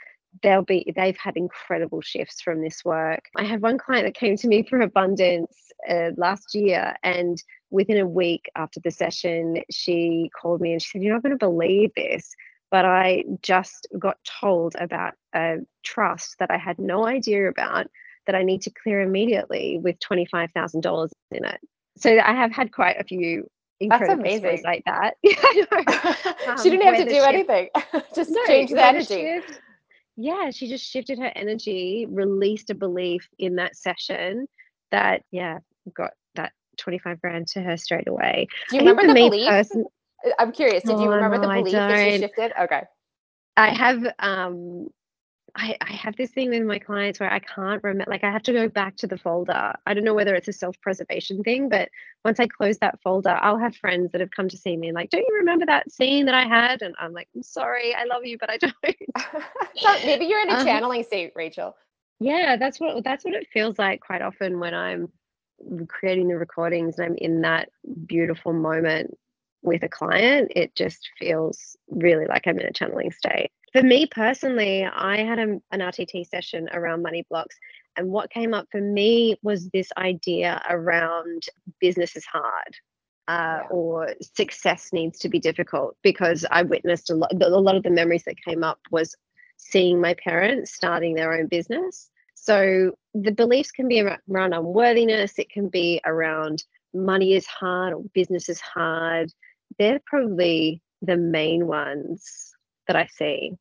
[0.44, 3.30] they'll be they've had incredible shifts from this work.
[3.38, 5.56] I had one client that came to me from abundance
[5.90, 10.90] uh, last year and within a week after the session she called me and she
[10.90, 12.34] said you're not going to believe this
[12.72, 17.88] but i just got told about a trust that i had no idea about
[18.26, 21.60] that i need to clear immediately with $25000 in it.
[21.98, 23.50] So i have had quite a few
[23.80, 24.62] incredible amazing.
[24.64, 25.16] like that.
[25.24, 25.34] Yeah,
[26.64, 27.70] she didn't Um, have to do shift- anything.
[28.16, 29.06] Just No, change the energy.
[29.06, 29.62] shift-
[30.18, 34.48] yeah, she just shifted her energy, released a belief in that session
[34.92, 35.60] that, yeah,
[35.94, 38.48] got that 25 grand to her straight away.
[38.70, 39.50] Do you I remember the belief?
[39.50, 39.86] Person-
[40.40, 40.84] I'm curious.
[40.84, 42.54] Did you Oh, remember the no, I belief that she shifted?
[42.62, 42.84] Okay.
[43.58, 44.88] I have um
[45.56, 48.44] I, I have this thing with my clients where I can't remember like I have
[48.44, 49.74] to go back to the folder.
[49.86, 51.90] I don't know whether it's a self-preservation thing, but
[52.26, 54.96] once I close that folder, I'll have friends that have come to see me and
[54.96, 56.82] like, don't you remember that scene that I had?
[56.82, 58.74] And I'm like, I'm sorry, I love you, but I don't.
[59.78, 60.66] so maybe you're in a Uh-huh.
[60.66, 61.76] channeling state, Rachel.
[62.20, 65.10] Yeah, that's what that's what it feels like quite often when I'm
[65.88, 67.70] creating the recordings and I'm in that
[68.06, 69.18] beautiful moment
[69.62, 70.52] with a client.
[70.56, 73.52] It just feels really like I'm in a channeling state.
[73.76, 77.58] For me personally, I had a, an RTT session around money blocks,
[77.98, 81.44] and what came up for me was this idea around
[81.82, 82.74] business is hard.
[83.28, 83.68] Uh, Yeah.
[83.72, 87.34] or success needs to be difficult because I witnessed a lot.
[87.34, 89.14] A lot of the memories that came up was
[89.58, 92.10] seeing my parents starting their own business.
[92.36, 96.64] So the beliefs can be around unworthiness, it can be around
[96.94, 99.34] money is hard or business is hard.
[99.80, 102.54] They're probably the main ones
[102.88, 103.58] that I see.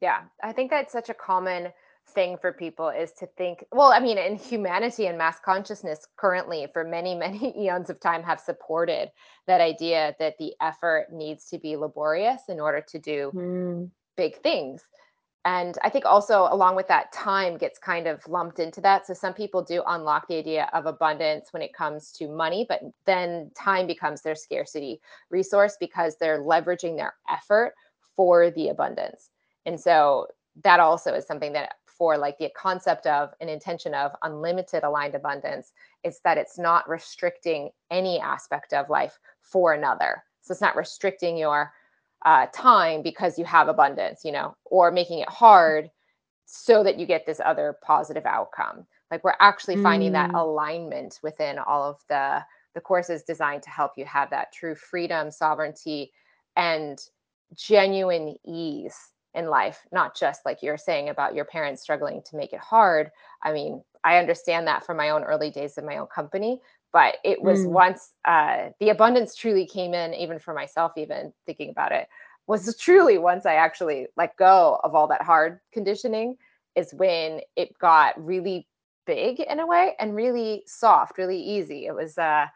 [0.00, 1.72] Yeah, I think that's such a common
[2.08, 6.66] thing for people is to think, well, I mean, in humanity and mass consciousness currently
[6.72, 9.10] for many, many eons of time have supported
[9.46, 14.36] that idea that the effort needs to be laborious in order to do Mm, big
[14.42, 14.82] things.
[15.44, 19.06] And I think also along with that, time gets kind of lumped into that.
[19.06, 22.82] So some people do unlock the idea of abundance when it comes to money, but
[23.06, 27.74] then time becomes their scarcity resource because they're leveraging their effort
[28.16, 29.30] for the abundance.
[29.66, 30.26] And so
[30.64, 35.14] that also is something that for like the concept of an intention of unlimited aligned
[35.14, 40.24] abundance, is that it's not restricting any aspect of life for another.
[40.42, 41.72] So it's not restricting your
[42.24, 45.90] uh, time because you have abundance, you know, or making it hard
[46.46, 48.86] so that you get this other positive outcome.
[49.10, 50.34] Like we're actually finding that Mm.
[50.34, 52.44] alignment within all of the
[52.74, 56.12] the courses designed to help you have that true freedom, sovereignty,
[56.56, 57.00] and
[57.54, 58.96] genuine ease
[59.34, 63.10] in life, not just like you're saying about your parents struggling to make it hard.
[63.42, 66.60] I mean, I understand that from my own early days of my own company,
[66.92, 67.70] but it was Mm.
[67.70, 72.08] once uh, the abundance truly came in, even for myself, even thinking about it,
[72.46, 76.36] was truly once I actually let go of all that hard conditioning,
[76.74, 78.66] is when it got really
[79.06, 81.86] big in a way and really soft, really easy.
[81.86, 82.46] It was uh,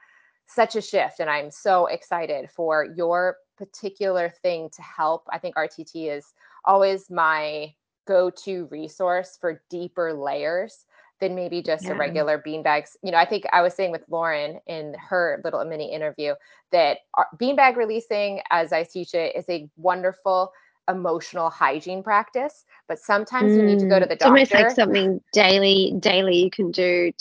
[0.46, 5.24] such a shift, and I'm so excited for your particular thing to help.
[5.30, 6.32] I think RTT is
[6.64, 7.74] always my
[8.06, 10.86] go-to resource for deeper layers
[11.20, 11.94] than maybe just a Yeah.
[11.94, 12.96] regular beanbags.
[13.02, 16.34] You know, I think I was saying with Lauren in her little mini interview
[16.72, 20.52] that our- beanbag releasing, as I teach it, is a wonderful
[20.88, 22.64] emotional hygiene practice.
[22.88, 24.20] But sometimes you need to go to mm, the doctor.
[24.20, 27.12] It's almost like something daily, daily you can do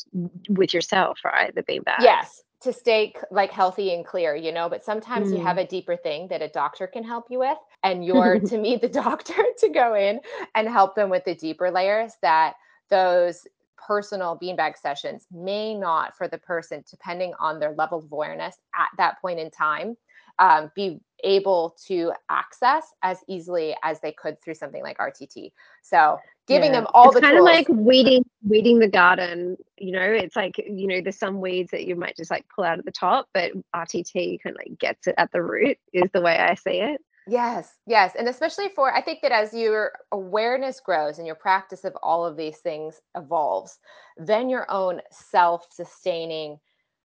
[0.50, 1.54] with yourself, right?
[1.56, 2.18] The beanbag.
[2.18, 5.44] Yes, to stay like healthy and clear, you know, but sometimes you Mm.
[5.44, 8.82] have a deeper thing that a doctor can help you with and you're to meet
[8.82, 10.20] the doctor to go in
[10.56, 12.56] and help them with the deeper layers that
[12.90, 13.48] those
[13.78, 18.88] personal beanbag sessions may not for the person depending on their level of awareness at
[18.98, 19.98] that point in time
[20.40, 25.52] um, be able to access as easily as they could through something like rtt
[25.82, 26.18] so
[26.48, 26.82] giving Yeah.
[26.82, 30.36] them all it's the kind tools of like weeding weeding the garden you know it's
[30.36, 32.92] like you know there's some weeds that you might just like pull out at the
[32.92, 36.54] top but rtt kind of like gets it at the root is the way i
[36.56, 38.16] see it Yes, yes.
[38.20, 42.26] And especially for, I think that as your awareness grows and your practice of all
[42.26, 43.80] of these things evolves,
[44.18, 46.60] then your own self sustaining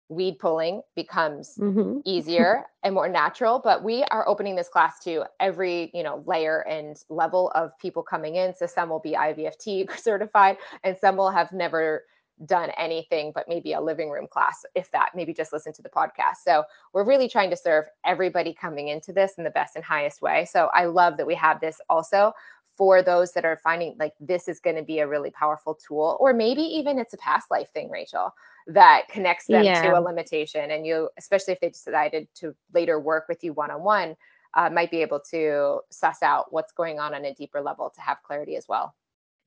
[0.09, 2.03] weed pulling becomes Mhm.
[2.05, 6.61] easier and more natural but we are opening this class to every you know layer
[6.69, 8.55] and level of people coming in.
[8.55, 12.05] So some will be ivft certified and some will have never
[12.45, 15.89] done anything but maybe a living room class if that maybe just listen to the
[15.89, 16.37] podcast.
[16.45, 20.21] So we're really trying to serve everybody coming into this in the best and highest
[20.21, 20.45] way.
[20.45, 22.33] So i love that we have this also
[22.77, 26.16] for those that are finding like this is going to be a really powerful tool
[26.20, 28.33] or maybe even it's a past life thing rachel
[28.66, 29.81] that connects them Yeah.
[29.81, 34.16] to a limitation and you especially if they decided to later work with you one-on-one
[34.55, 38.01] uh, might be able to suss out what's going on on a deeper level to
[38.01, 38.95] have clarity as well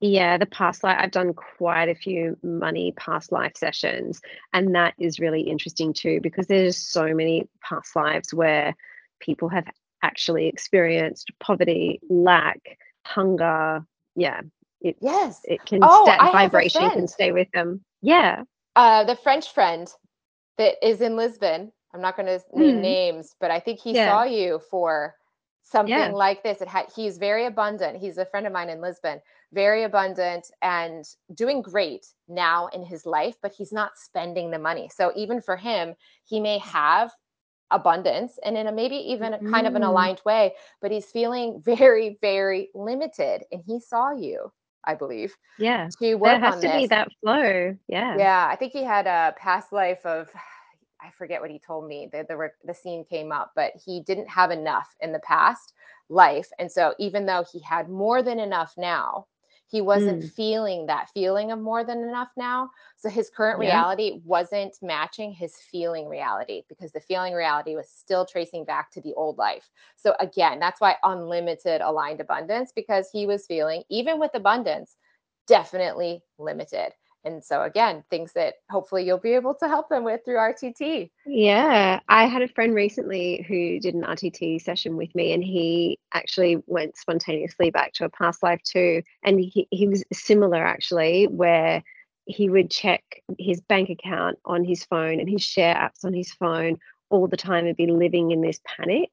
[0.02, 4.22] Yeah, the past life, I've done quite a few money past life sessions,
[4.54, 8.76] and that is really interesting too because there's so many past lives where
[9.20, 9.66] people have
[10.02, 13.86] actually experienced poverty, lack, hunger.
[14.16, 14.42] Yeah,
[14.82, 17.84] it yes it can Oh, that I have a vibration can stay with them.
[18.02, 18.44] Yeah.
[18.76, 19.92] uh, the french friend
[20.58, 22.82] that is in lisbon I'm not going to name Mm.
[22.82, 24.06] names, but I think he Yeah.
[24.06, 25.16] saw you for
[25.64, 26.12] something Yeah.
[26.12, 26.62] like this.
[26.62, 27.98] It had he's very abundant.
[27.98, 29.22] He's a friend of mine in Lisbon,
[29.54, 34.90] very abundant and doing great now in his life, but he's not spending the money.
[34.94, 35.96] So even for him,
[36.26, 37.12] he may have
[37.72, 39.90] abundance and in a maybe even a kind of an Mm.
[39.90, 43.44] aligned way, but he's feeling very, very limited.
[43.52, 44.52] And he saw you,
[44.84, 45.92] I believe, Yeah.
[46.00, 46.70] to work There has on to this.
[46.70, 47.78] be that flow.
[47.88, 48.18] Yeah.
[48.18, 50.30] Yeah, I think he had a past life of
[51.02, 52.10] I forget what he told me.
[52.12, 55.74] The the the scene came up, but he didn't have enough in the past
[56.10, 59.28] life, and so even though he had more than enough now,
[59.70, 60.32] he wasn't Mm.
[60.36, 62.70] feeling that feeling of more than enough now.
[62.98, 63.60] So his current Yeah.
[63.60, 69.02] reality wasn't matching his feeling reality because the feeling reality was still tracing back to
[69.02, 69.70] the old life.
[69.96, 74.98] So again, that's why unlimited aligned abundance because he was feeling even with abundance
[75.48, 76.94] definitely limited.
[77.26, 81.10] And so again, things that hopefully you'll be able to help them with through RTT.
[81.26, 86.00] Yeah, I had a friend recently who did an RTT session with me, and he
[86.14, 89.04] actually went spontaneously back to a past life too.
[89.24, 91.84] And he, he was similar actually, where
[92.26, 93.04] he would check
[93.38, 96.78] his bank account on his phone and his share apps on his phone
[97.10, 99.10] all the time and be living in this panic,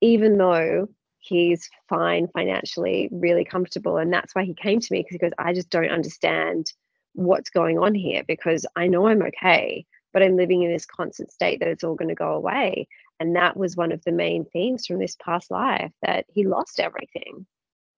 [0.00, 0.88] even though
[1.18, 3.96] he's fine financially, really comfortable.
[3.96, 6.72] And that's why he came to me because he goes, I just don't understand
[7.18, 11.32] what's going on here because I know I'm okay but I'm living in this constant
[11.32, 12.88] state that it's all going to go away.
[13.20, 16.80] And that was one of the main themes from this past life that he lost
[16.80, 17.46] everything.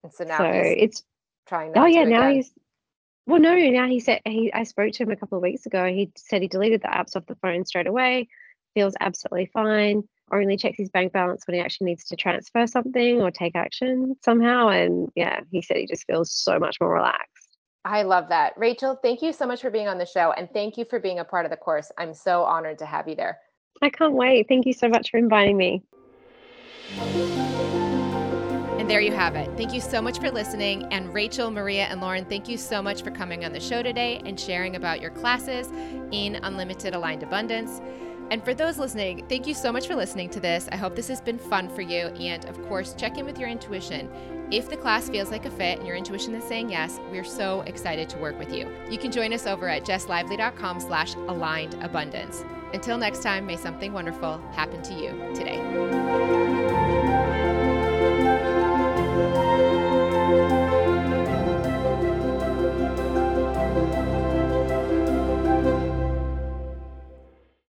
[0.02, 1.02] And so now so he's it's
[1.46, 2.36] trying oh yeah, now again.
[2.36, 2.52] he's
[3.26, 5.86] well no, now he said he I spoke to him a couple of weeks ago.
[5.86, 8.28] He said he deleted the apps off the phone straight away,
[8.74, 13.20] feels absolutely fine, only checks his bank balance when he actually needs to transfer something
[13.20, 14.68] or take action somehow.
[14.68, 17.39] And yeah, he said he just feels so much more relaxed.
[17.84, 18.52] I love that.
[18.58, 21.20] Rachel, thank you so much for being on the show and thank you for being
[21.20, 21.90] a part of the course.
[21.96, 23.38] I'm so honored to have you there.
[23.80, 24.48] I can't wait.
[24.48, 25.82] Thank you so much for inviting me.
[28.78, 29.48] And there you have it.
[29.56, 30.92] Thank you so much for listening.
[30.92, 34.20] And Rachel, Maria, and Lauren, thank you so much for coming on the show today
[34.26, 35.68] and sharing about your classes
[36.12, 37.80] in Unlimited Aligned Abundance.
[38.30, 40.68] And for those listening, thank you so much for listening to this.
[40.70, 42.06] I hope this has been fun for you.
[42.06, 44.08] And of course, check in with your intuition.
[44.50, 47.62] If the class feels like a fit and your intuition is saying yes, we're so
[47.62, 48.68] excited to work with you.
[48.88, 52.44] You can join us over at jesslively.com slash aligned abundance.
[52.72, 56.59] Until next time, may something wonderful happen to you today.